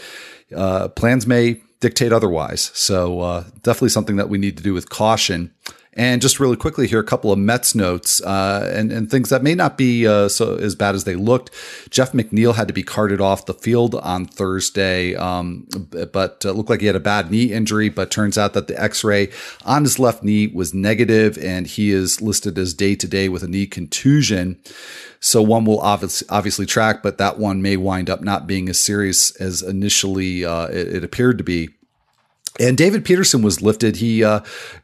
uh, 0.56 0.88
plans 0.88 1.28
may 1.28 1.62
dictate 1.80 2.12
otherwise. 2.12 2.72
So 2.74 3.20
uh, 3.20 3.44
definitely 3.62 3.90
something 3.90 4.16
that 4.16 4.30
we 4.30 4.40
need 4.40 4.58
to 4.58 4.64
do 4.64 4.74
with 4.74 4.90
caution. 4.90 5.54
And 5.94 6.22
just 6.22 6.40
really 6.40 6.56
quickly 6.56 6.88
here, 6.88 7.00
a 7.00 7.04
couple 7.04 7.34
of 7.34 7.40
Mets 7.40 7.76
notes 7.76 8.22
uh, 8.22 8.72
and, 8.74 8.94
and 8.94 9.12
things 9.12 9.30
that 9.30 9.44
may 9.44 9.54
not 9.54 9.78
be 9.78 10.08
uh, 10.08 10.30
so 10.30 10.56
as 10.56 10.74
bad 10.74 10.96
as 10.96 11.04
they 11.04 11.16
looked. 11.16 11.52
Jeff 11.90 12.14
McNeil 12.14 12.56
had 12.56 12.70
to 12.70 12.74
be 12.74 12.82
carted 12.82 13.20
off 13.20 13.46
the 13.46 13.54
field 13.54 13.96
on 13.96 14.26
Thursday, 14.26 15.16
um, 15.16 15.68
but 16.14 16.46
uh, 16.46 16.52
looked 16.52 16.70
like 16.70 16.80
he 16.80 16.88
had 16.88 16.96
a 16.96 17.02
bad 17.02 17.30
knee 17.30 17.52
injury. 17.52 17.90
But 17.90 18.10
turns 18.10 18.38
out 18.38 18.54
that 18.54 18.68
the 18.68 18.82
X-ray 18.82 19.32
on 19.66 19.84
his 19.84 20.00
left 20.00 20.24
knee 20.24 20.48
was 20.48 20.74
negative, 20.74 21.38
and 21.38 21.68
he 21.68 21.92
is 21.92 22.22
listed 22.22 22.58
as 22.58 22.74
day 22.74 22.96
to 22.96 23.08
day 23.08 23.28
with 23.28 23.44
a 23.44 23.48
knee 23.50 23.68
contusion. 23.68 24.60
So 25.20 25.42
one 25.42 25.66
will 25.66 25.82
obviously, 25.82 26.28
obviously 26.30 26.66
track, 26.66 27.04
but 27.04 27.18
that 27.18 27.38
one 27.38 27.62
may 27.62 27.76
wind 27.76 28.10
up 28.10 28.22
not 28.22 28.48
being 28.48 28.70
as 28.70 28.80
serious 28.80 29.32
as 29.42 29.62
initially 29.62 30.46
uh, 30.46 30.68
it, 30.68 30.96
it 30.96 31.04
appeared 31.04 31.38
to 31.40 31.44
be. 31.44 31.70
And 32.60 32.78
David 32.78 33.06
Peterson 33.06 33.42
was 33.42 33.62
lifted. 33.62 33.96
He 33.96 34.24
uh, 34.24 34.42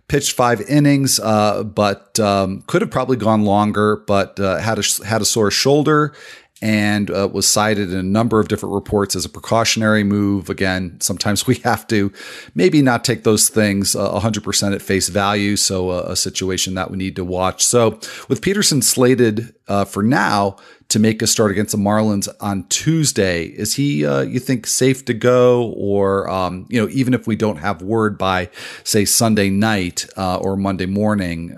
pitched 0.08 0.32
five 0.32 0.62
innings, 0.62 1.20
uh, 1.20 1.64
but 1.64 2.20
um, 2.20 2.64
could 2.68 2.82
have 2.82 2.90
probably 2.90 3.18
gone 3.18 3.44
longer, 3.44 3.98
but 3.98 4.40
uh, 4.40 4.58
had 4.58 4.80
a 4.80 5.06
had 5.06 5.22
a 5.22 5.26
sore 5.26 5.52
shoulder 5.52 6.14
and 6.62 7.12
uh, 7.12 7.30
was 7.32 7.48
cited 7.48 7.92
in 7.92 7.98
a 7.98 8.04
number 8.04 8.40
of 8.40 8.48
different 8.48 8.74
reports 8.74 9.16
as 9.16 9.26
a 9.26 9.30
precautionary 9.30 10.04
move. 10.04 10.50
Again, 10.50 11.00
sometimes 11.00 11.46
we 11.48 11.56
have 11.56 11.88
to 11.88 12.12
maybe 12.56 12.82
not 12.82 13.04
take 13.04 13.24
those 13.24 13.50
things 13.50 13.96
uh, 13.96 14.20
100% 14.20 14.74
at 14.74 14.82
face 14.82 15.10
value. 15.10 15.56
So, 15.56 15.90
uh, 15.90 16.06
a 16.08 16.16
situation 16.16 16.74
that 16.76 16.92
we 16.92 16.98
need 16.98 17.16
to 17.18 17.24
watch. 17.24 17.66
So, 17.66 18.00
with 18.28 18.42
Peterson 18.42 18.82
slated 18.82 19.54
uh, 19.68 19.86
for 19.86 20.02
now 20.04 20.58
to 20.90 21.00
make 21.00 21.22
a 21.22 21.28
start 21.28 21.52
against 21.52 21.74
the 21.74 21.78
Marlins 21.78 22.30
on 22.40 22.64
Tuesday, 22.70 23.46
is 23.46 23.76
he, 23.76 24.06
uh, 24.06 24.22
you 24.22 24.40
think, 24.40 24.66
safe 24.66 25.04
to 25.06 25.14
go? 25.14 25.74
Or, 25.76 26.30
um, 26.30 26.66
you 26.70 26.82
know, 26.82 26.88
even 26.90 27.14
if 27.14 27.28
we 27.28 27.36
don't 27.36 27.58
have 27.58 27.82
word 27.82 28.18
by, 28.18 28.50
say, 28.86 29.04
Sunday 29.04 29.50
night 29.50 30.08
uh, 30.16 30.38
or 30.38 30.56
Monday 30.56 30.86
morning, 30.86 31.50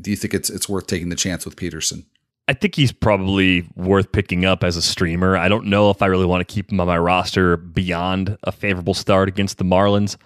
do 0.00 0.10
you 0.10 0.16
think 0.16 0.32
it's, 0.32 0.48
it's 0.48 0.68
worth 0.68 0.86
taking 0.86 1.08
the 1.08 1.16
chance 1.16 1.44
with 1.44 1.56
Peterson? 1.56 2.06
I 2.48 2.54
think 2.54 2.74
he's 2.74 2.92
probably 2.92 3.68
worth 3.76 4.10
picking 4.10 4.44
up 4.44 4.64
as 4.64 4.76
a 4.76 4.82
streamer. 4.82 5.36
I 5.36 5.48
don't 5.48 5.66
know 5.66 5.90
if 5.90 6.02
I 6.02 6.06
really 6.06 6.26
want 6.26 6.46
to 6.46 6.52
keep 6.52 6.72
him 6.72 6.80
on 6.80 6.88
my 6.88 6.98
roster 6.98 7.56
beyond 7.56 8.36
a 8.42 8.50
favorable 8.50 8.94
start 8.94 9.28
against 9.28 9.58
the 9.58 9.64
Marlins. 9.64 10.16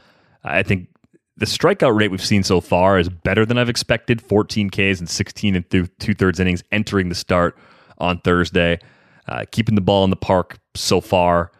I 0.42 0.62
think 0.62 0.88
the 1.36 1.46
strikeout 1.46 1.94
rate 1.98 2.10
we've 2.10 2.24
seen 2.24 2.42
so 2.42 2.60
far 2.62 2.98
is 2.98 3.10
better 3.10 3.44
than 3.44 3.58
I've 3.58 3.68
expected 3.68 4.22
14 4.22 4.70
Ks 4.70 4.98
and 4.98 5.08
16 5.08 5.56
and 5.56 5.70
th- 5.70 5.90
two 5.98 6.14
thirds 6.14 6.40
innings 6.40 6.62
entering 6.72 7.10
the 7.10 7.14
start 7.14 7.58
on 7.98 8.20
Thursday. 8.20 8.78
Uh, 9.28 9.44
keeping 9.50 9.74
the 9.74 9.80
ball 9.80 10.04
in 10.04 10.10
the 10.10 10.16
park 10.16 10.58
so 10.74 11.00
far, 11.00 11.50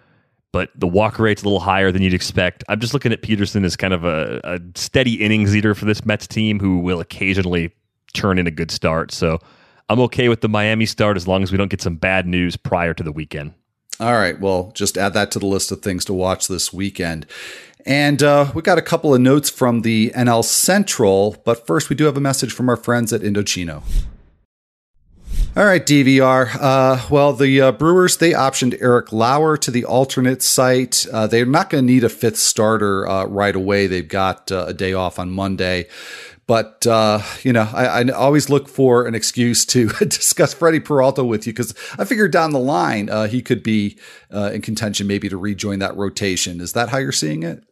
but 0.53 0.71
the 0.77 0.87
walk 0.87 1.19
rate's 1.19 1.43
a 1.43 1.45
little 1.45 1.61
higher 1.61 1.91
than 1.91 2.01
you'd 2.01 2.15
expect. 2.15 2.63
I'm 2.69 2.79
just 2.79 2.95
looking 2.95 3.13
at 3.13 3.23
Peterson 3.23 3.65
as 3.65 3.77
kind 3.77 3.93
of 3.93 4.05
a, 4.05 4.41
a 4.45 4.61
steady 4.77 5.15
innings 5.15 5.55
eater 5.55 5.75
for 5.75 5.85
this 5.85 6.07
Mets 6.07 6.29
team 6.29 6.61
who 6.61 6.79
will 6.79 7.01
occasionally 7.01 7.73
turn 8.15 8.39
in 8.39 8.47
a 8.47 8.53
good 8.53 8.71
start. 8.71 9.11
So 9.11 9.41
I'm 9.88 10.00
okay 10.00 10.28
with 10.28 10.40
the 10.40 10.49
Miami 10.49 10.87
start 10.87 11.16
as 11.16 11.28
long 11.28 11.43
as 11.43 11.52
we 11.52 11.59
don't 11.59 11.71
get 11.71 11.81
some 11.81 11.97
bad 11.97 12.26
news 12.26 12.57
prior 12.57 12.93
to 12.95 13.02
the 13.02 13.12
weekend. 13.12 13.55
All 14.00 14.14
right. 14.14 14.38
Well, 14.38 14.73
just 14.75 14.99
add 14.99 15.14
that 15.14 15.31
to 15.33 15.38
the 15.38 15.47
list 15.47 15.71
of 15.71 15.81
things 15.81 16.05
to 16.07 16.12
watch 16.14 16.49
this 16.49 16.73
weekend. 16.73 17.26
And 17.87 18.21
uh, 18.21 18.50
we 18.52 18.62
got 18.62 18.78
a 18.78 18.83
couple 18.83 19.14
of 19.14 19.21
notes 19.21 19.49
from 19.49 19.83
the 19.83 20.11
NL 20.11 20.45
Central, 20.45 21.37
but 21.45 21.66
first 21.66 21.88
we 21.88 21.95
do 21.95 22.05
have 22.05 22.16
a 22.16 22.21
message 22.21 22.52
from 22.52 22.69
our 22.69 22.76
friends 22.76 23.12
at 23.12 23.21
Indochino. 23.21 23.85
All 25.57 25.64
right, 25.64 25.87
DVR. 25.87 26.55
Uh, 26.61 27.07
well, 27.09 27.33
the 27.33 27.61
uh, 27.62 27.73
Brewers 27.73 28.19
they 28.19 28.33
optioned 28.33 28.76
Eric 28.83 29.12
Lauer 29.12 29.57
to 29.57 29.71
the 29.71 29.87
alternate 29.87 30.43
site. 30.43 31.07
Uh, 31.11 31.26
they're 31.26 31.47
not 31.47 31.71
going 31.71 31.87
to 31.87 31.93
need 31.93 32.05
a 32.05 32.11
fifth 32.11 32.37
starter 32.37 33.09
uh, 33.09 33.25
right 33.25 33.57
away. 33.57 33.87
They've 33.87 34.07
got 34.07 34.52
uh, 34.52 34.66
a 34.69 34.75
day 34.75 34.93
off 34.93 35.19
on 35.19 35.31
Monday. 35.31 35.87
But 36.47 36.87
uh, 36.87 37.23
you 37.43 37.53
know, 37.53 37.69
I, 37.73 38.03
I, 38.03 38.09
always 38.11 38.49
look 38.49 38.69
for 38.69 39.07
an 39.07 39.17
excuse 39.17 39.65
to 39.67 39.88
discuss 39.99 40.55
Freddie 40.55 40.81
Peralta 40.81 41.25
with 41.25 41.47
you 41.47 41.53
because 41.53 41.75
I 41.99 42.05
figured 42.05 42.31
down 42.31 42.53
the 42.53 42.61
line 42.61 43.09
he 43.29 43.43
could 43.43 43.62
be 43.62 43.99
in 44.31 44.62
contention, 44.62 45.07
maybe 45.07 45.29
to 45.29 45.37
rejoin 45.37 45.81
that 45.81 45.97
rotation. 45.97 46.61
Is 46.61 46.73
that 46.75 46.91
how 46.91 46.99
you're 46.99 47.11
seeing 47.11 47.43
it? 47.43 47.65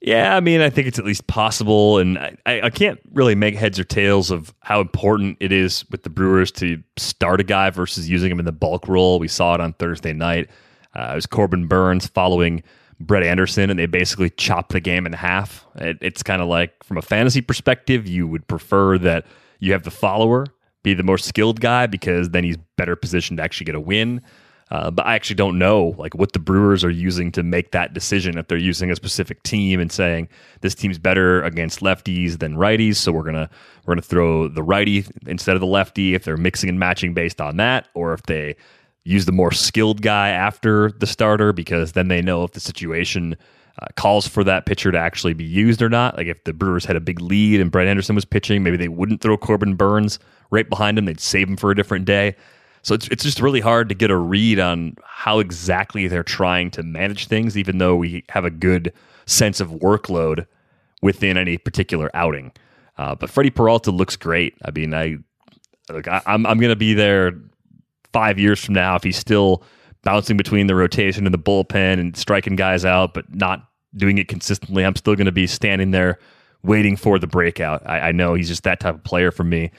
Yeah, 0.00 0.34
I 0.34 0.40
mean, 0.40 0.62
I 0.62 0.70
think 0.70 0.88
it's 0.88 0.98
at 0.98 1.04
least 1.04 1.26
possible, 1.26 1.98
and 1.98 2.18
I, 2.18 2.38
I 2.46 2.70
can't 2.70 2.98
really 3.12 3.34
make 3.34 3.54
heads 3.54 3.78
or 3.78 3.84
tails 3.84 4.30
of 4.30 4.54
how 4.60 4.80
important 4.80 5.36
it 5.40 5.52
is 5.52 5.84
with 5.90 6.04
the 6.04 6.10
Brewers 6.10 6.50
to 6.52 6.82
start 6.96 7.38
a 7.38 7.44
guy 7.44 7.68
versus 7.68 8.08
using 8.08 8.30
him 8.30 8.38
in 8.38 8.46
the 8.46 8.52
bulk 8.52 8.88
role. 8.88 9.18
We 9.18 9.28
saw 9.28 9.54
it 9.54 9.60
on 9.60 9.74
Thursday 9.74 10.14
night. 10.14 10.48
Uh, 10.94 11.10
it 11.12 11.14
was 11.16 11.26
Corbin 11.26 11.66
Burnes 11.66 12.06
following 12.06 12.62
Brett 13.00 13.22
Anderson, 13.22 13.70
and 13.70 13.78
they 13.78 13.86
basically 13.86 14.30
chop 14.30 14.68
the 14.68 14.80
game 14.80 15.06
in 15.06 15.12
half. 15.12 15.66
It, 15.76 15.98
it's 16.00 16.22
kind 16.22 16.42
of 16.42 16.48
like, 16.48 16.84
from 16.84 16.98
a 16.98 17.02
fantasy 17.02 17.40
perspective, 17.40 18.06
you 18.06 18.26
would 18.26 18.46
prefer 18.46 18.98
that 18.98 19.26
you 19.58 19.72
have 19.72 19.84
the 19.84 19.90
follower 19.90 20.46
be 20.82 20.94
the 20.94 21.02
more 21.02 21.18
skilled 21.18 21.60
guy 21.60 21.86
because 21.86 22.30
then 22.30 22.44
he's 22.44 22.56
better 22.76 22.96
positioned 22.96 23.38
to 23.38 23.42
actually 23.42 23.66
get 23.66 23.74
a 23.74 23.80
win. 23.80 24.22
Uh, 24.70 24.88
but 24.90 25.04
I 25.04 25.16
actually 25.16 25.36
don't 25.36 25.58
know 25.58 25.96
like 25.98 26.14
what 26.14 26.32
the 26.32 26.38
Brewers 26.38 26.84
are 26.84 26.90
using 26.90 27.32
to 27.32 27.42
make 27.42 27.72
that 27.72 27.92
decision. 27.92 28.38
If 28.38 28.46
they're 28.46 28.56
using 28.56 28.90
a 28.90 28.96
specific 28.96 29.42
team 29.42 29.80
and 29.80 29.90
saying 29.90 30.28
this 30.60 30.76
team's 30.76 30.96
better 30.96 31.42
against 31.42 31.80
lefties 31.80 32.38
than 32.38 32.54
righties, 32.54 32.96
so 32.96 33.10
we're 33.10 33.24
gonna 33.24 33.50
we're 33.84 33.94
gonna 33.94 34.02
throw 34.02 34.46
the 34.46 34.62
righty 34.62 35.04
instead 35.26 35.56
of 35.56 35.60
the 35.60 35.66
lefty. 35.66 36.14
If 36.14 36.22
they're 36.22 36.36
mixing 36.36 36.68
and 36.68 36.78
matching 36.78 37.14
based 37.14 37.40
on 37.40 37.56
that, 37.56 37.88
or 37.94 38.12
if 38.12 38.22
they 38.22 38.54
use 39.04 39.24
the 39.24 39.32
more 39.32 39.52
skilled 39.52 40.02
guy 40.02 40.28
after 40.28 40.92
the 40.92 41.06
starter, 41.06 41.52
because 41.52 41.92
then 41.92 42.08
they 42.08 42.22
know 42.22 42.44
if 42.44 42.52
the 42.52 42.60
situation 42.60 43.36
uh, 43.80 43.86
calls 43.96 44.26
for 44.26 44.44
that 44.44 44.66
pitcher 44.66 44.92
to 44.92 44.98
actually 44.98 45.32
be 45.32 45.44
used 45.44 45.80
or 45.80 45.88
not. 45.88 46.16
Like 46.16 46.26
if 46.26 46.44
the 46.44 46.52
Brewers 46.52 46.84
had 46.84 46.96
a 46.96 47.00
big 47.00 47.20
lead 47.20 47.60
and 47.60 47.70
Brett 47.70 47.86
Anderson 47.86 48.14
was 48.14 48.24
pitching, 48.24 48.62
maybe 48.62 48.76
they 48.76 48.88
wouldn't 48.88 49.20
throw 49.20 49.36
Corbin 49.36 49.74
Burnes 49.74 50.18
right 50.50 50.68
behind 50.68 50.98
him. 50.98 51.06
They'd 51.06 51.20
save 51.20 51.48
him 51.48 51.56
for 51.56 51.70
a 51.70 51.76
different 51.76 52.04
day. 52.04 52.36
So 52.82 52.94
it's 52.94 53.08
it's 53.08 53.22
just 53.22 53.40
really 53.40 53.60
hard 53.60 53.88
to 53.90 53.94
get 53.94 54.10
a 54.10 54.16
read 54.16 54.58
on 54.58 54.96
how 55.04 55.38
exactly 55.38 56.08
they're 56.08 56.22
trying 56.22 56.70
to 56.72 56.82
manage 56.82 57.26
things, 57.26 57.56
even 57.56 57.78
though 57.78 57.94
we 57.94 58.24
have 58.30 58.44
a 58.44 58.50
good 58.50 58.92
sense 59.26 59.60
of 59.60 59.68
workload 59.70 60.46
within 61.02 61.36
any 61.36 61.58
particular 61.58 62.10
outing. 62.14 62.52
Uh, 62.96 63.14
but 63.14 63.30
Freddie 63.30 63.50
Peralta 63.50 63.90
looks 63.90 64.16
great. 64.16 64.54
I 64.64 64.70
mean, 64.70 64.94
I 64.94 65.18
like 65.90 66.08
I, 66.08 66.22
I'm 66.26 66.46
I'm 66.46 66.58
going 66.58 66.70
to 66.70 66.76
be 66.76 66.94
there 66.94 67.32
five 68.12 68.38
years 68.38 68.64
from 68.64 68.74
now 68.74 68.96
if 68.96 69.02
he's 69.02 69.16
still 69.16 69.62
bouncing 70.02 70.36
between 70.36 70.66
the 70.66 70.74
rotation 70.74 71.26
and 71.26 71.34
the 71.34 71.38
bullpen 71.38 72.00
and 72.00 72.16
striking 72.16 72.56
guys 72.56 72.84
out, 72.84 73.14
but 73.14 73.34
not 73.34 73.68
doing 73.96 74.18
it 74.18 74.28
consistently. 74.28 74.84
I'm 74.84 74.96
still 74.96 75.14
going 75.14 75.26
to 75.26 75.32
be 75.32 75.46
standing 75.46 75.90
there 75.90 76.18
waiting 76.62 76.96
for 76.96 77.18
the 77.18 77.26
breakout. 77.26 77.82
I, 77.86 78.08
I 78.08 78.12
know 78.12 78.34
he's 78.34 78.48
just 78.48 78.62
that 78.64 78.80
type 78.80 78.94
of 78.94 79.04
player 79.04 79.30
for 79.30 79.44
me. 79.44 79.70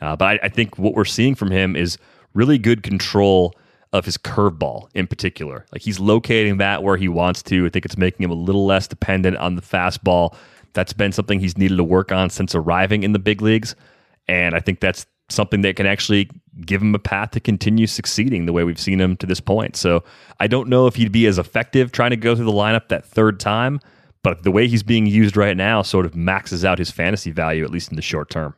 Uh, 0.00 0.16
but 0.16 0.24
I, 0.24 0.46
I 0.46 0.48
think 0.48 0.78
what 0.78 0.94
we're 0.94 1.04
seeing 1.04 1.34
from 1.34 1.50
him 1.50 1.76
is 1.76 1.98
really 2.34 2.58
good 2.58 2.82
control 2.82 3.54
of 3.92 4.04
his 4.04 4.16
curveball 4.16 4.88
in 4.94 5.06
particular. 5.06 5.66
Like 5.72 5.82
he's 5.82 5.98
locating 5.98 6.58
that 6.58 6.82
where 6.82 6.96
he 6.96 7.08
wants 7.08 7.42
to. 7.44 7.66
I 7.66 7.68
think 7.68 7.84
it's 7.84 7.96
making 7.96 8.24
him 8.24 8.30
a 8.30 8.34
little 8.34 8.64
less 8.64 8.86
dependent 8.86 9.36
on 9.36 9.56
the 9.56 9.62
fastball. 9.62 10.34
That's 10.72 10.92
been 10.92 11.12
something 11.12 11.40
he's 11.40 11.58
needed 11.58 11.76
to 11.76 11.84
work 11.84 12.12
on 12.12 12.30
since 12.30 12.54
arriving 12.54 13.02
in 13.02 13.12
the 13.12 13.18
big 13.18 13.42
leagues. 13.42 13.74
And 14.28 14.54
I 14.54 14.60
think 14.60 14.80
that's 14.80 15.06
something 15.30 15.62
that 15.62 15.76
can 15.76 15.86
actually 15.86 16.30
give 16.64 16.82
him 16.82 16.94
a 16.94 16.98
path 16.98 17.30
to 17.32 17.40
continue 17.40 17.86
succeeding 17.86 18.46
the 18.46 18.52
way 18.52 18.64
we've 18.64 18.80
seen 18.80 19.00
him 19.00 19.16
to 19.16 19.26
this 19.26 19.40
point. 19.40 19.76
So 19.76 20.02
I 20.38 20.46
don't 20.46 20.68
know 20.68 20.86
if 20.86 20.96
he'd 20.96 21.12
be 21.12 21.26
as 21.26 21.38
effective 21.38 21.92
trying 21.92 22.10
to 22.10 22.16
go 22.16 22.34
through 22.34 22.46
the 22.46 22.52
lineup 22.52 22.88
that 22.88 23.04
third 23.04 23.40
time, 23.40 23.80
but 24.22 24.42
the 24.42 24.50
way 24.50 24.68
he's 24.68 24.82
being 24.82 25.06
used 25.06 25.36
right 25.36 25.56
now 25.56 25.82
sort 25.82 26.06
of 26.06 26.14
maxes 26.14 26.64
out 26.64 26.78
his 26.78 26.90
fantasy 26.90 27.30
value, 27.30 27.64
at 27.64 27.70
least 27.70 27.90
in 27.90 27.96
the 27.96 28.02
short 28.02 28.30
term. 28.30 28.54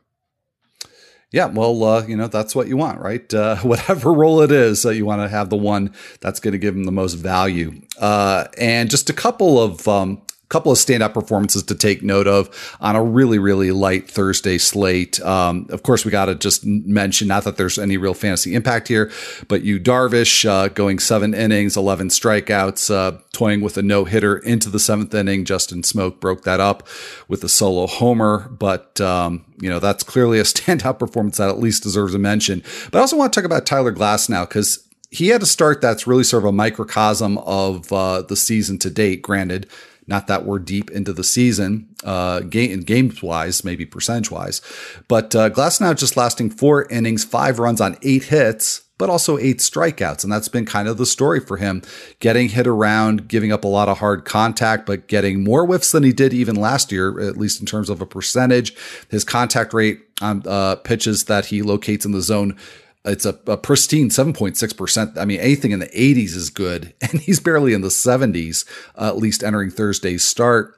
Yeah, 1.31 1.47
well, 1.47 1.83
uh, 1.83 2.05
you 2.05 2.15
know, 2.15 2.27
that's 2.27 2.55
what 2.55 2.67
you 2.67 2.77
want, 2.77 2.99
right? 2.99 3.33
Uh, 3.33 3.55
whatever 3.63 4.13
role 4.13 4.41
it 4.41 4.51
is, 4.51 4.85
uh, 4.85 4.91
you 4.91 5.05
want 5.05 5.21
to 5.21 5.27
have 5.27 5.49
the 5.49 5.57
one 5.57 5.93
that's 6.21 6.39
going 6.39 6.51
to 6.51 6.59
give 6.59 6.75
them 6.75 6.83
the 6.83 6.91
most 6.91 7.15
value. 7.15 7.81
Uh, 7.97 8.45
and 8.59 8.89
just 8.89 9.09
a 9.09 9.13
couple 9.13 9.59
of 9.59 9.87
um, 9.87 10.21
couple 10.53 10.71
of 10.71 10.77
standout 10.77 11.15
performances 11.15 11.63
to 11.63 11.73
take 11.73 12.03
note 12.03 12.27
of 12.27 12.47
on 12.79 12.95
a 12.95 13.03
really, 13.03 13.39
really 13.39 13.71
light 13.71 14.07
Thursday 14.07 14.59
slate. 14.59 15.19
Um, 15.21 15.65
of 15.71 15.81
course, 15.81 16.05
we 16.05 16.11
got 16.11 16.25
to 16.25 16.35
just 16.35 16.63
mention, 16.63 17.27
not 17.27 17.43
that 17.45 17.57
there's 17.57 17.79
any 17.79 17.97
real 17.97 18.13
fantasy 18.13 18.53
impact 18.53 18.87
here, 18.87 19.11
but 19.47 19.63
Yu 19.63 19.79
Darvish 19.79 20.47
uh, 20.47 20.67
going 20.67 20.99
seven 20.99 21.33
innings, 21.33 21.75
11 21.75 22.09
strikeouts, 22.09 22.93
uh, 22.93 23.17
toying 23.31 23.61
with 23.61 23.77
a 23.77 23.81
no 23.81 24.05
hitter 24.05 24.37
into 24.37 24.69
the 24.69 24.77
seventh 24.77 25.11
inning. 25.15 25.43
Justin 25.43 25.81
Smoak 25.81 26.19
broke 26.19 26.43
that 26.43 26.59
up 26.59 26.87
with 27.27 27.43
a 27.43 27.49
solo 27.49 27.87
homer, 27.87 28.47
but, 28.49 29.01
um, 29.01 29.43
you 29.59 29.71
know, 29.71 29.79
that's 29.79 30.03
clearly 30.03 30.37
a 30.37 30.43
standout 30.43 30.99
performance 30.99 31.37
that 31.37 31.49
at 31.49 31.57
least 31.57 31.81
deserves 31.81 32.13
a 32.13 32.19
mention. 32.19 32.61
But 32.91 32.99
I 32.99 33.01
also 33.01 33.17
want 33.17 33.33
to 33.33 33.39
talk 33.39 33.45
about 33.45 33.65
Tyler 33.65 33.91
Glasnow 33.91 34.47
because 34.47 34.87
he 35.09 35.29
had 35.29 35.41
a 35.41 35.47
start 35.47 35.81
that's 35.81 36.05
really 36.05 36.23
sort 36.23 36.43
of 36.43 36.49
a 36.49 36.51
microcosm 36.51 37.39
of 37.39 37.91
uh, 37.91 38.21
the 38.21 38.35
season 38.35 38.77
to 38.79 38.91
date. 38.91 39.23
Granted, 39.23 39.67
not 40.07 40.27
that 40.27 40.45
we're 40.45 40.59
deep 40.59 40.91
into 40.91 41.13
the 41.13 41.23
season, 41.23 41.87
uh, 42.03 42.41
game 42.41 42.81
games 42.81 43.21
wise, 43.21 43.63
maybe 43.63 43.85
percentage 43.85 44.31
wise, 44.31 44.61
but 45.07 45.35
uh, 45.35 45.49
Glasnow 45.49 45.97
just 45.97 46.17
lasting 46.17 46.49
four 46.49 46.85
innings, 46.89 47.23
five 47.23 47.59
runs 47.59 47.81
on 47.81 47.97
eight 48.01 48.25
hits, 48.25 48.83
but 48.97 49.09
also 49.09 49.37
eight 49.37 49.57
strikeouts, 49.57 50.23
and 50.23 50.31
that's 50.31 50.47
been 50.47 50.65
kind 50.65 50.87
of 50.87 50.97
the 50.97 51.05
story 51.05 51.39
for 51.39 51.57
him. 51.57 51.81
Getting 52.19 52.49
hit 52.49 52.67
around, 52.67 53.27
giving 53.27 53.51
up 53.51 53.63
a 53.63 53.67
lot 53.67 53.89
of 53.89 53.97
hard 53.97 54.23
contact, 54.23 54.85
but 54.85 55.07
getting 55.07 55.43
more 55.43 55.65
whiffs 55.65 55.91
than 55.91 56.03
he 56.03 56.13
did 56.13 56.33
even 56.33 56.55
last 56.55 56.91
year, 56.91 57.19
at 57.19 57.35
least 57.35 57.59
in 57.59 57.65
terms 57.65 57.89
of 57.89 58.01
a 58.01 58.05
percentage. 58.05 58.75
His 59.09 59.23
contact 59.23 59.73
rate 59.73 59.99
on 60.21 60.43
uh, 60.45 60.75
pitches 60.77 61.25
that 61.25 61.47
he 61.47 61.61
locates 61.61 62.05
in 62.05 62.11
the 62.11 62.21
zone 62.21 62.57
it's 63.05 63.25
a, 63.25 63.37
a 63.47 63.57
pristine 63.57 64.09
7.6%. 64.09 65.17
I 65.17 65.25
mean, 65.25 65.39
anything 65.39 65.71
in 65.71 65.79
the 65.79 65.87
80s 65.87 66.35
is 66.35 66.49
good, 66.49 66.93
and 67.01 67.19
he's 67.21 67.39
barely 67.39 67.73
in 67.73 67.81
the 67.81 67.89
70s, 67.89 68.65
uh, 68.97 69.07
at 69.07 69.17
least 69.17 69.43
entering 69.43 69.71
Thursday's 69.71 70.23
start. 70.23 70.75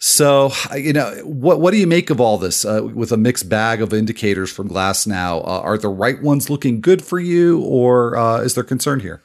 So, 0.00 0.52
you 0.76 0.92
know, 0.92 1.10
what 1.24 1.60
what 1.60 1.72
do 1.72 1.76
you 1.76 1.86
make 1.86 2.08
of 2.08 2.20
all 2.20 2.38
this 2.38 2.64
uh, 2.64 2.88
with 2.94 3.10
a 3.10 3.16
mixed 3.16 3.48
bag 3.48 3.82
of 3.82 3.92
indicators 3.92 4.52
from 4.52 4.68
Glasnow? 4.68 5.42
Uh, 5.44 5.60
are 5.60 5.76
the 5.76 5.88
right 5.88 6.22
ones 6.22 6.48
looking 6.48 6.80
good 6.80 7.04
for 7.04 7.18
you, 7.18 7.60
or 7.62 8.16
uh, 8.16 8.38
is 8.38 8.54
there 8.54 8.62
concern 8.62 9.00
here? 9.00 9.22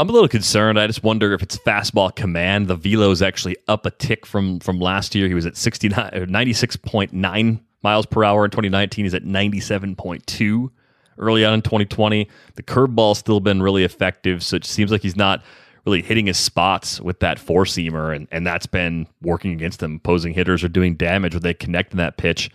I'm 0.00 0.08
a 0.08 0.12
little 0.12 0.28
concerned. 0.28 0.78
I 0.78 0.88
just 0.88 1.04
wonder 1.04 1.32
if 1.32 1.42
it's 1.42 1.56
fastball 1.58 2.14
command. 2.14 2.66
The 2.66 2.74
velo 2.74 3.12
is 3.12 3.22
actually 3.22 3.56
up 3.68 3.86
a 3.86 3.92
tick 3.92 4.26
from 4.26 4.58
from 4.58 4.80
last 4.80 5.14
year. 5.14 5.28
He 5.28 5.34
was 5.34 5.46
at 5.46 5.56
69, 5.56 6.10
96.9 6.10 7.60
miles 7.84 8.06
per 8.06 8.24
hour 8.24 8.44
in 8.44 8.50
2019. 8.50 9.04
He's 9.04 9.14
at 9.14 9.22
97.2 9.22 10.70
early 11.18 11.44
on 11.44 11.54
in 11.54 11.62
2020. 11.62 12.28
The 12.54 12.62
curveball's 12.62 13.18
still 13.18 13.40
been 13.40 13.62
really 13.62 13.84
effective, 13.84 14.42
so 14.42 14.56
it 14.56 14.64
seems 14.64 14.90
like 14.90 15.02
he's 15.02 15.16
not 15.16 15.42
really 15.84 16.02
hitting 16.02 16.26
his 16.26 16.36
spots 16.36 17.00
with 17.00 17.20
that 17.20 17.38
four 17.38 17.64
seamer, 17.64 18.14
and, 18.14 18.26
and 18.30 18.46
that's 18.46 18.66
been 18.66 19.06
working 19.22 19.52
against 19.52 19.82
him. 19.82 19.96
Opposing 19.96 20.34
hitters 20.34 20.64
are 20.64 20.68
doing 20.68 20.96
damage 20.96 21.34
when 21.34 21.42
they 21.42 21.54
connect 21.54 21.92
in 21.92 21.98
that 21.98 22.16
pitch. 22.16 22.50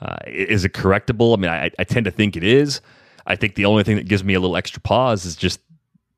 Uh, 0.00 0.16
is 0.26 0.64
it 0.64 0.72
correctable? 0.72 1.36
I 1.36 1.40
mean, 1.40 1.50
I, 1.50 1.70
I 1.78 1.84
tend 1.84 2.06
to 2.06 2.10
think 2.10 2.36
it 2.36 2.44
is. 2.44 2.80
I 3.26 3.36
think 3.36 3.54
the 3.54 3.66
only 3.66 3.84
thing 3.84 3.96
that 3.96 4.08
gives 4.08 4.24
me 4.24 4.34
a 4.34 4.40
little 4.40 4.56
extra 4.56 4.80
pause 4.80 5.26
is 5.26 5.36
just 5.36 5.60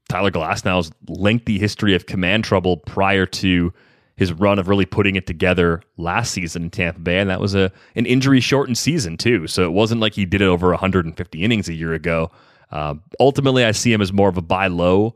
Tyler 0.08 0.30
Glasnow's 0.30 0.92
lengthy 1.08 1.58
history 1.58 1.94
of 1.94 2.06
command 2.06 2.44
trouble 2.44 2.76
prior 2.76 3.26
to 3.26 3.72
his 4.16 4.32
run 4.32 4.58
of 4.58 4.68
really 4.68 4.86
putting 4.86 5.16
it 5.16 5.26
together 5.26 5.82
last 5.96 6.32
season 6.32 6.64
in 6.64 6.70
Tampa 6.70 7.00
Bay, 7.00 7.18
and 7.18 7.30
that 7.30 7.40
was 7.40 7.54
a 7.54 7.72
an 7.96 8.06
injury 8.06 8.40
shortened 8.40 8.78
season 8.78 9.16
too. 9.16 9.46
So 9.46 9.64
it 9.64 9.72
wasn't 9.72 10.00
like 10.00 10.14
he 10.14 10.24
did 10.24 10.40
it 10.40 10.46
over 10.46 10.68
150 10.70 11.42
innings 11.42 11.68
a 11.68 11.74
year 11.74 11.94
ago. 11.94 12.30
Uh, 12.70 12.94
ultimately, 13.20 13.64
I 13.64 13.72
see 13.72 13.92
him 13.92 14.00
as 14.00 14.12
more 14.12 14.28
of 14.28 14.36
a 14.36 14.42
buy 14.42 14.66
low, 14.66 15.14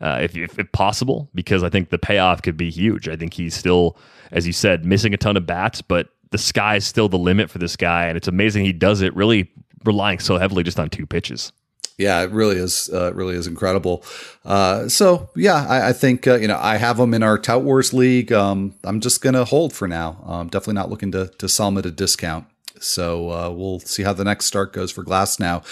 uh, 0.00 0.20
if, 0.22 0.36
if, 0.36 0.58
if 0.58 0.70
possible, 0.72 1.28
because 1.34 1.62
I 1.62 1.68
think 1.68 1.90
the 1.90 1.98
payoff 1.98 2.42
could 2.42 2.56
be 2.56 2.70
huge. 2.70 3.08
I 3.08 3.16
think 3.16 3.34
he's 3.34 3.54
still, 3.54 3.96
as 4.30 4.46
you 4.46 4.52
said, 4.52 4.84
missing 4.84 5.12
a 5.12 5.16
ton 5.16 5.36
of 5.36 5.46
bats, 5.46 5.82
but 5.82 6.10
the 6.30 6.38
sky 6.38 6.76
is 6.76 6.86
still 6.86 7.08
the 7.08 7.18
limit 7.18 7.50
for 7.50 7.58
this 7.58 7.76
guy, 7.76 8.06
and 8.06 8.16
it's 8.16 8.28
amazing 8.28 8.64
he 8.64 8.72
does 8.72 9.02
it 9.02 9.14
really 9.16 9.50
relying 9.84 10.18
so 10.18 10.38
heavily 10.38 10.62
just 10.62 10.78
on 10.78 10.88
two 10.88 11.06
pitches 11.06 11.52
yeah, 11.98 12.22
it 12.22 12.30
really 12.30 12.56
is. 12.56 12.90
Uh, 12.92 13.12
really 13.14 13.34
is 13.36 13.46
incredible. 13.46 14.02
Uh, 14.44 14.88
so 14.88 15.30
yeah, 15.36 15.66
I, 15.66 15.90
I 15.90 15.92
think 15.92 16.26
uh, 16.26 16.36
you 16.36 16.48
know 16.48 16.58
I 16.60 16.76
have 16.76 16.96
them 16.96 17.14
in 17.14 17.22
our 17.22 17.38
Tout 17.38 17.62
Wars 17.62 17.92
league. 17.92 18.32
Um, 18.32 18.74
I'm 18.84 19.00
just 19.00 19.22
gonna 19.22 19.44
hold 19.44 19.72
for 19.72 19.86
now. 19.86 20.22
I'm 20.26 20.48
definitely 20.48 20.74
not 20.74 20.90
looking 20.90 21.12
to 21.12 21.28
to 21.38 21.48
sell 21.48 21.66
them 21.66 21.78
at 21.78 21.86
a 21.86 21.90
discount. 21.90 22.46
So 22.80 23.30
uh, 23.30 23.50
we'll 23.50 23.80
see 23.80 24.02
how 24.02 24.12
the 24.12 24.24
next 24.24 24.46
start 24.46 24.72
goes 24.72 24.90
for 24.90 25.04
Glasnow. 25.04 25.64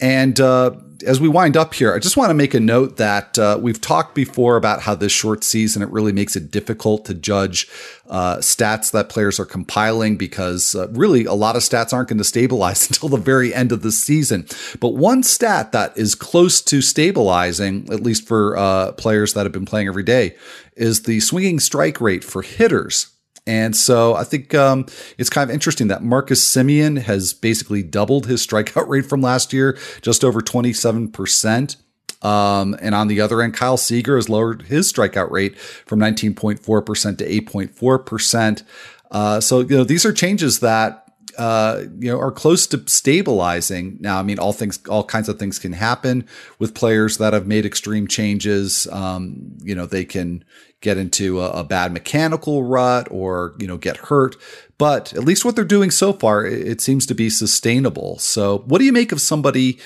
And 0.00 0.38
uh, 0.40 0.72
as 1.06 1.20
we 1.20 1.28
wind 1.28 1.56
up 1.56 1.74
here, 1.74 1.94
I 1.94 1.98
just 1.98 2.16
want 2.16 2.30
to 2.30 2.34
make 2.34 2.54
a 2.54 2.60
note 2.60 2.96
that 2.96 3.38
uh, 3.38 3.58
we've 3.60 3.80
talked 3.80 4.14
before 4.14 4.56
about 4.56 4.82
how 4.82 4.94
this 4.94 5.12
short 5.12 5.44
season 5.44 5.82
it 5.82 5.88
really 5.90 6.12
makes 6.12 6.36
it 6.36 6.50
difficult 6.50 7.04
to 7.06 7.14
judge 7.14 7.68
uh, 8.08 8.36
stats 8.36 8.90
that 8.92 9.08
players 9.08 9.40
are 9.40 9.44
compiling 9.44 10.16
because 10.16 10.74
uh, 10.74 10.88
really 10.88 11.24
a 11.24 11.32
lot 11.32 11.56
of 11.56 11.62
stats 11.62 11.92
aren't 11.92 12.08
going 12.08 12.18
to 12.18 12.24
stabilize 12.24 12.86
until 12.88 13.08
the 13.08 13.16
very 13.16 13.54
end 13.54 13.72
of 13.72 13.82
the 13.82 13.92
season. 13.92 14.46
But 14.80 14.90
one 14.90 15.22
stat 15.22 15.72
that 15.72 15.96
is 15.96 16.14
close 16.14 16.60
to 16.62 16.82
stabilizing, 16.82 17.88
at 17.92 18.00
least 18.00 18.26
for 18.26 18.56
uh, 18.56 18.92
players 18.92 19.34
that 19.34 19.44
have 19.44 19.52
been 19.52 19.66
playing 19.66 19.88
every 19.88 20.04
day, 20.04 20.36
is 20.76 21.02
the 21.02 21.20
swinging 21.20 21.60
strike 21.60 22.00
rate 22.00 22.24
for 22.24 22.42
hitters. 22.42 23.13
And 23.46 23.76
so 23.76 24.14
I 24.14 24.24
think 24.24 24.54
um, 24.54 24.86
it's 25.18 25.28
kind 25.28 25.48
of 25.48 25.54
interesting 25.54 25.88
that 25.88 26.02
Marcus 26.02 26.40
Semien 26.44 27.02
has 27.02 27.34
basically 27.34 27.82
doubled 27.82 28.26
his 28.26 28.46
strikeout 28.46 28.88
rate 28.88 29.06
from 29.06 29.20
last 29.20 29.52
year, 29.52 29.78
just 30.00 30.24
over 30.24 30.40
27%. 30.40 31.76
Um, 32.22 32.74
and 32.80 32.94
on 32.94 33.08
the 33.08 33.20
other 33.20 33.42
end, 33.42 33.52
Kyle 33.52 33.76
Seager 33.76 34.16
has 34.16 34.30
lowered 34.30 34.62
his 34.62 34.90
strikeout 34.90 35.30
rate 35.30 35.58
from 35.58 36.00
19.4% 36.00 37.18
to 37.18 37.40
8.4%. 37.42 38.62
Uh, 39.10 39.40
so, 39.40 39.60
you 39.60 39.76
know, 39.76 39.84
these 39.84 40.06
are 40.06 40.12
changes 40.12 40.60
that 40.60 41.04
uh, 41.38 41.84
you 41.98 42.10
know, 42.10 42.18
are 42.18 42.30
close 42.30 42.66
to 42.68 42.82
stabilizing. 42.86 43.96
Now, 44.00 44.18
I 44.18 44.22
mean, 44.22 44.38
all 44.38 44.52
things, 44.52 44.78
all 44.88 45.04
kinds 45.04 45.28
of 45.28 45.38
things 45.38 45.58
can 45.58 45.72
happen 45.72 46.26
with 46.58 46.74
players 46.74 47.18
that 47.18 47.32
have 47.32 47.46
made 47.46 47.66
extreme 47.66 48.06
changes. 48.06 48.86
Um, 48.92 49.56
you 49.62 49.74
know, 49.74 49.86
they 49.86 50.04
can 50.04 50.44
get 50.84 50.98
into 50.98 51.40
a, 51.40 51.50
a, 51.50 51.64
bad 51.64 51.92
mechanical 51.92 52.62
rut 52.62 53.08
or 53.10 53.54
you 53.58 53.66
know 53.66 53.78
get 53.78 53.96
hurt. 53.96 54.36
But 54.78 55.12
at 55.14 55.24
least 55.24 55.44
what 55.44 55.56
they're 55.56 55.64
doing 55.64 55.90
so 55.90 56.12
far, 56.12 56.44
it, 56.44 56.66
it 56.66 56.80
seems 56.80 57.06
to 57.06 57.14
be 57.14 57.30
sustainable. 57.30 58.18
So, 58.18 58.58
what 58.66 58.78
do 58.78 58.84
you 58.84 58.92
make 58.92 59.10
of 59.10 59.20
somebody? 59.20 59.80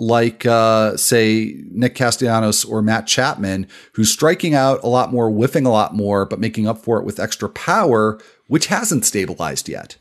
like 0.00 0.46
uh, 0.46 0.96
say 0.96 1.56
Nick 1.72 1.96
Castellanos 1.96 2.64
or 2.64 2.82
Matt 2.82 3.08
Chapman, 3.08 3.66
who's 3.94 4.12
striking 4.12 4.54
out 4.54 4.80
a 4.84 4.86
lot 4.86 5.10
more, 5.10 5.28
whiffing 5.28 5.66
a 5.66 5.72
lot 5.72 5.92
more, 5.92 6.24
but 6.24 6.38
making 6.38 6.68
up 6.68 6.78
for 6.78 6.98
it 6.98 7.04
with 7.04 7.18
extra 7.18 7.48
power, 7.48 8.20
which 8.46 8.66
hasn't 8.66 9.04
stabilized 9.04 9.68
yet. 9.68 9.96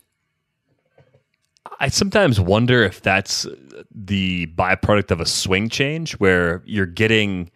I 1.80 1.90
sometimes 1.90 2.40
wonder 2.40 2.84
if 2.84 3.02
that's 3.02 3.48
the 3.90 4.46
byproduct 4.56 5.10
of 5.10 5.20
a 5.20 5.26
swing 5.26 5.68
change 5.68 6.14
where 6.14 6.62
you're 6.66 6.86
getting 6.86 7.50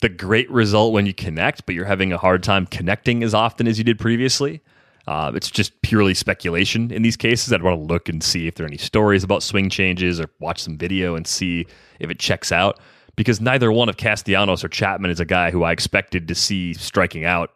the 0.00 0.08
great 0.08 0.50
result 0.50 0.92
when 0.92 1.06
you 1.06 1.14
connect, 1.14 1.66
but 1.66 1.74
you're 1.74 1.86
having 1.86 2.12
a 2.12 2.18
hard 2.18 2.42
time 2.42 2.66
connecting 2.66 3.22
as 3.22 3.34
often 3.34 3.66
as 3.66 3.78
you 3.78 3.84
did 3.84 3.98
previously. 3.98 4.62
Uh, 5.06 5.30
it's 5.34 5.50
just 5.50 5.80
purely 5.82 6.14
speculation 6.14 6.90
in 6.90 7.02
these 7.02 7.16
cases. 7.16 7.52
I'd 7.52 7.62
want 7.62 7.80
to 7.80 7.86
look 7.86 8.08
and 8.08 8.22
see 8.22 8.48
if 8.48 8.56
there 8.56 8.64
are 8.64 8.68
any 8.68 8.76
stories 8.76 9.22
about 9.22 9.42
swing 9.42 9.70
changes 9.70 10.20
or 10.20 10.28
watch 10.40 10.60
some 10.60 10.76
video 10.76 11.14
and 11.14 11.26
see 11.26 11.66
if 12.00 12.10
it 12.10 12.18
checks 12.18 12.50
out. 12.50 12.80
Because 13.14 13.40
neither 13.40 13.72
one 13.72 13.88
of 13.88 13.96
Castellanos 13.96 14.62
or 14.62 14.68
Chapman 14.68 15.10
is 15.10 15.20
a 15.20 15.24
guy 15.24 15.50
who 15.50 15.62
I 15.62 15.72
expected 15.72 16.28
to 16.28 16.34
see 16.34 16.74
striking 16.74 17.24
out 17.24 17.50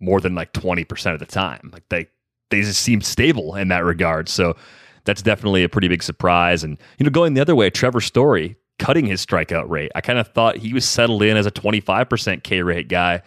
more 0.00 0.20
than 0.20 0.34
like 0.34 0.52
20% 0.52 1.12
of 1.12 1.20
the 1.20 1.26
time. 1.26 1.70
Like 1.72 1.88
they, 1.90 2.08
they 2.48 2.62
just 2.62 2.80
seem 2.80 3.00
stable 3.02 3.54
in 3.54 3.68
that 3.68 3.84
regard. 3.84 4.28
So 4.28 4.56
that's 5.04 5.22
definitely 5.22 5.62
a 5.62 5.68
pretty 5.68 5.86
big 5.86 6.02
surprise. 6.02 6.64
And, 6.64 6.78
you 6.98 7.04
know, 7.04 7.10
going 7.10 7.34
the 7.34 7.40
other 7.40 7.54
way, 7.54 7.70
Trevor 7.70 8.00
Story 8.00 8.56
cutting 8.80 9.06
his 9.06 9.24
strikeout 9.24 9.68
rate. 9.68 9.92
I 9.94 10.00
kind 10.00 10.18
of 10.18 10.26
thought 10.28 10.56
he 10.56 10.72
was 10.72 10.88
settled 10.88 11.22
in 11.22 11.36
as 11.36 11.46
a 11.46 11.50
25% 11.52 12.42
K 12.42 12.62
rate 12.62 12.88
guy, 12.88 13.22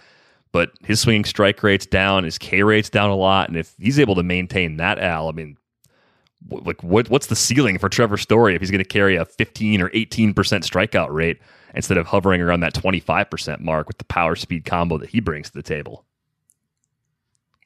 but 0.52 0.72
his 0.84 1.00
swinging 1.00 1.24
strike 1.24 1.62
rate's 1.64 1.86
down, 1.86 2.26
his 2.26 2.38
K 2.38 2.64
rate's 2.64 2.90
down 2.90 3.12
a 3.12 3.16
lot. 3.16 3.48
And 3.48 3.58
if 3.58 3.74
he's 3.78 4.00
able 4.00 4.16
to 4.16 4.24
maintain 4.24 4.78
that, 4.78 5.00
Al, 5.00 5.30
I 5.30 5.32
mean, 5.32 5.58
like 6.50 6.84
what, 6.84 7.10
what's 7.10 7.28
the 7.28 7.36
ceiling 7.36 7.78
for 7.78 7.88
Trevor 7.88 8.18
Story 8.18 8.56
if 8.56 8.62
he's 8.62 8.72
going 8.72 8.84
to 8.84 8.86
carry 8.86 9.16
a 9.16 9.26
15 9.26 9.82
or 9.82 9.90
18% 9.92 10.34
strikeout 10.34 11.12
rate 11.12 11.40
instead 11.76 11.98
of 11.98 12.08
hovering 12.08 12.42
around 12.42 12.60
that 12.62 12.74
25% 12.74 13.62
mark 13.62 13.88
with 13.88 14.00
the 14.00 14.06
power 14.06 14.36
speed 14.36 14.66
combo 14.66 14.98
that 14.98 15.10
he 15.10 15.20
brings 15.20 15.52
to 15.52 15.54
the 15.54 15.64
table? 15.64 16.04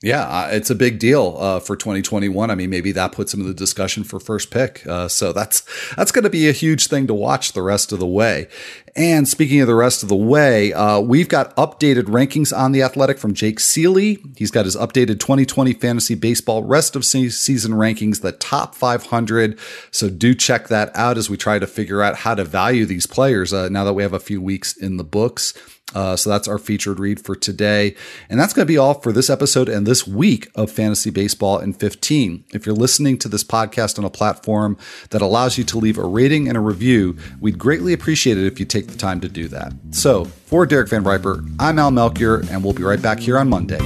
Yeah, 0.04 0.22
uh, 0.22 0.50
it's 0.52 0.70
a 0.70 0.76
big 0.76 1.00
deal 1.00 1.36
uh, 1.40 1.60
for 1.60 1.76
2021. 1.76 2.52
I 2.52 2.56
mean, 2.56 2.70
maybe 2.70 2.92
that 2.92 3.14
puts 3.14 3.34
him 3.34 3.42
in 3.42 3.48
the 3.48 3.54
discussion 3.54 4.04
for 4.04 4.20
first 4.20 4.52
pick. 4.52 4.86
Uh, 4.86 5.08
so 5.08 5.34
that's 5.34 5.64
that's 5.96 6.12
going 6.12 6.24
to 6.24 6.30
be 6.30 6.48
a 6.48 6.52
huge 6.52 6.86
thing 6.86 7.08
to 7.08 7.16
watch 7.16 7.54
the 7.54 7.64
rest 7.64 7.92
of 7.92 7.98
the 7.98 8.06
way. 8.06 8.48
And 8.96 9.28
speaking 9.28 9.60
of 9.60 9.68
the 9.68 9.76
rest 9.76 10.04
of 10.04 10.10
the 10.10 10.16
way, 10.16 10.72
uh, 10.72 11.00
we've 11.00 11.28
got 11.28 11.56
updated 11.56 12.04
rankings 12.04 12.56
on 12.56 12.74
the 12.74 12.84
Athletic 12.84 13.18
from 13.18 13.34
Jake 13.34 13.58
Ciely. 13.60 14.20
He's 14.38 14.52
got 14.52 14.66
his 14.66 14.76
updated 14.76 15.20
2020 15.20 15.74
fantasy 15.74 16.14
baseball 16.14 16.64
rest 16.64 16.96
of 16.96 17.04
season 17.04 17.72
rankings, 17.74 18.22
the 18.22 18.34
top 18.34 18.76
500. 18.76 19.58
So 19.90 20.10
do 20.10 20.36
check 20.36 20.68
that 20.68 20.96
out 20.96 21.18
as 21.18 21.28
we 21.28 21.38
try 21.38 21.58
to 21.58 21.68
figure 21.68 22.04
out 22.04 22.18
how 22.18 22.36
to 22.36 22.44
value 22.44 22.86
these 22.86 23.08
players 23.08 23.52
uh, 23.52 23.70
now 23.70 23.84
that 23.84 23.94
we 23.94 24.04
have 24.04 24.14
a 24.14 24.20
few 24.20 24.42
weeks 24.42 24.78
in 24.78 24.98
the 24.98 25.04
books. 25.04 25.56
Uh, 25.96 26.16
so 26.16 26.30
that's 26.30 26.48
our 26.48 26.58
featured 26.58 27.00
read 27.00 27.20
for 27.24 27.36
today. 27.36 27.96
And 28.30 28.40
that's 28.40 28.54
going 28.54 28.66
to 28.66 28.72
be 28.72 28.78
all 28.78 28.96
for 28.96 29.12
this 29.12 29.30
episode 29.30 29.70
and 29.70 29.88
this 29.88 30.06
week 30.06 30.50
of 30.54 30.70
Fantasy 30.70 31.10
Baseball 31.10 31.60
in 31.60 31.74
15. 31.74 32.44
If 32.54 32.66
you're 32.66 32.76
listening 32.76 33.18
to 33.20 33.30
this 33.30 33.44
podcast 33.44 33.98
on 33.98 34.04
a 34.04 34.10
platform 34.10 34.78
that 35.12 35.22
allows 35.22 35.58
you 35.58 35.64
to 35.66 35.78
leave 35.78 35.98
a 35.98 36.06
rating 36.06 36.48
and 36.48 36.58
a 36.58 36.62
review, 36.62 37.18
we'd 37.40 37.58
greatly 37.58 37.94
appreciate 37.94 38.38
it 38.38 38.46
if 38.46 38.60
you 38.60 38.66
take 38.66 38.88
the 38.88 38.98
time 38.98 39.22
to 39.22 39.30
do 39.30 39.48
that. 39.48 39.74
So 39.92 40.26
for 40.26 40.66
Derek 40.66 40.90
Van 40.90 41.04
Riper, 41.04 41.44
I'm 41.60 41.80
Al 41.80 41.92
Melchior, 41.92 42.40
and 42.52 42.64
we'll 42.64 42.74
be 42.74 42.84
right 42.84 43.02
back 43.02 43.20
here 43.20 43.38
on 43.38 43.50
Monday. 43.50 43.80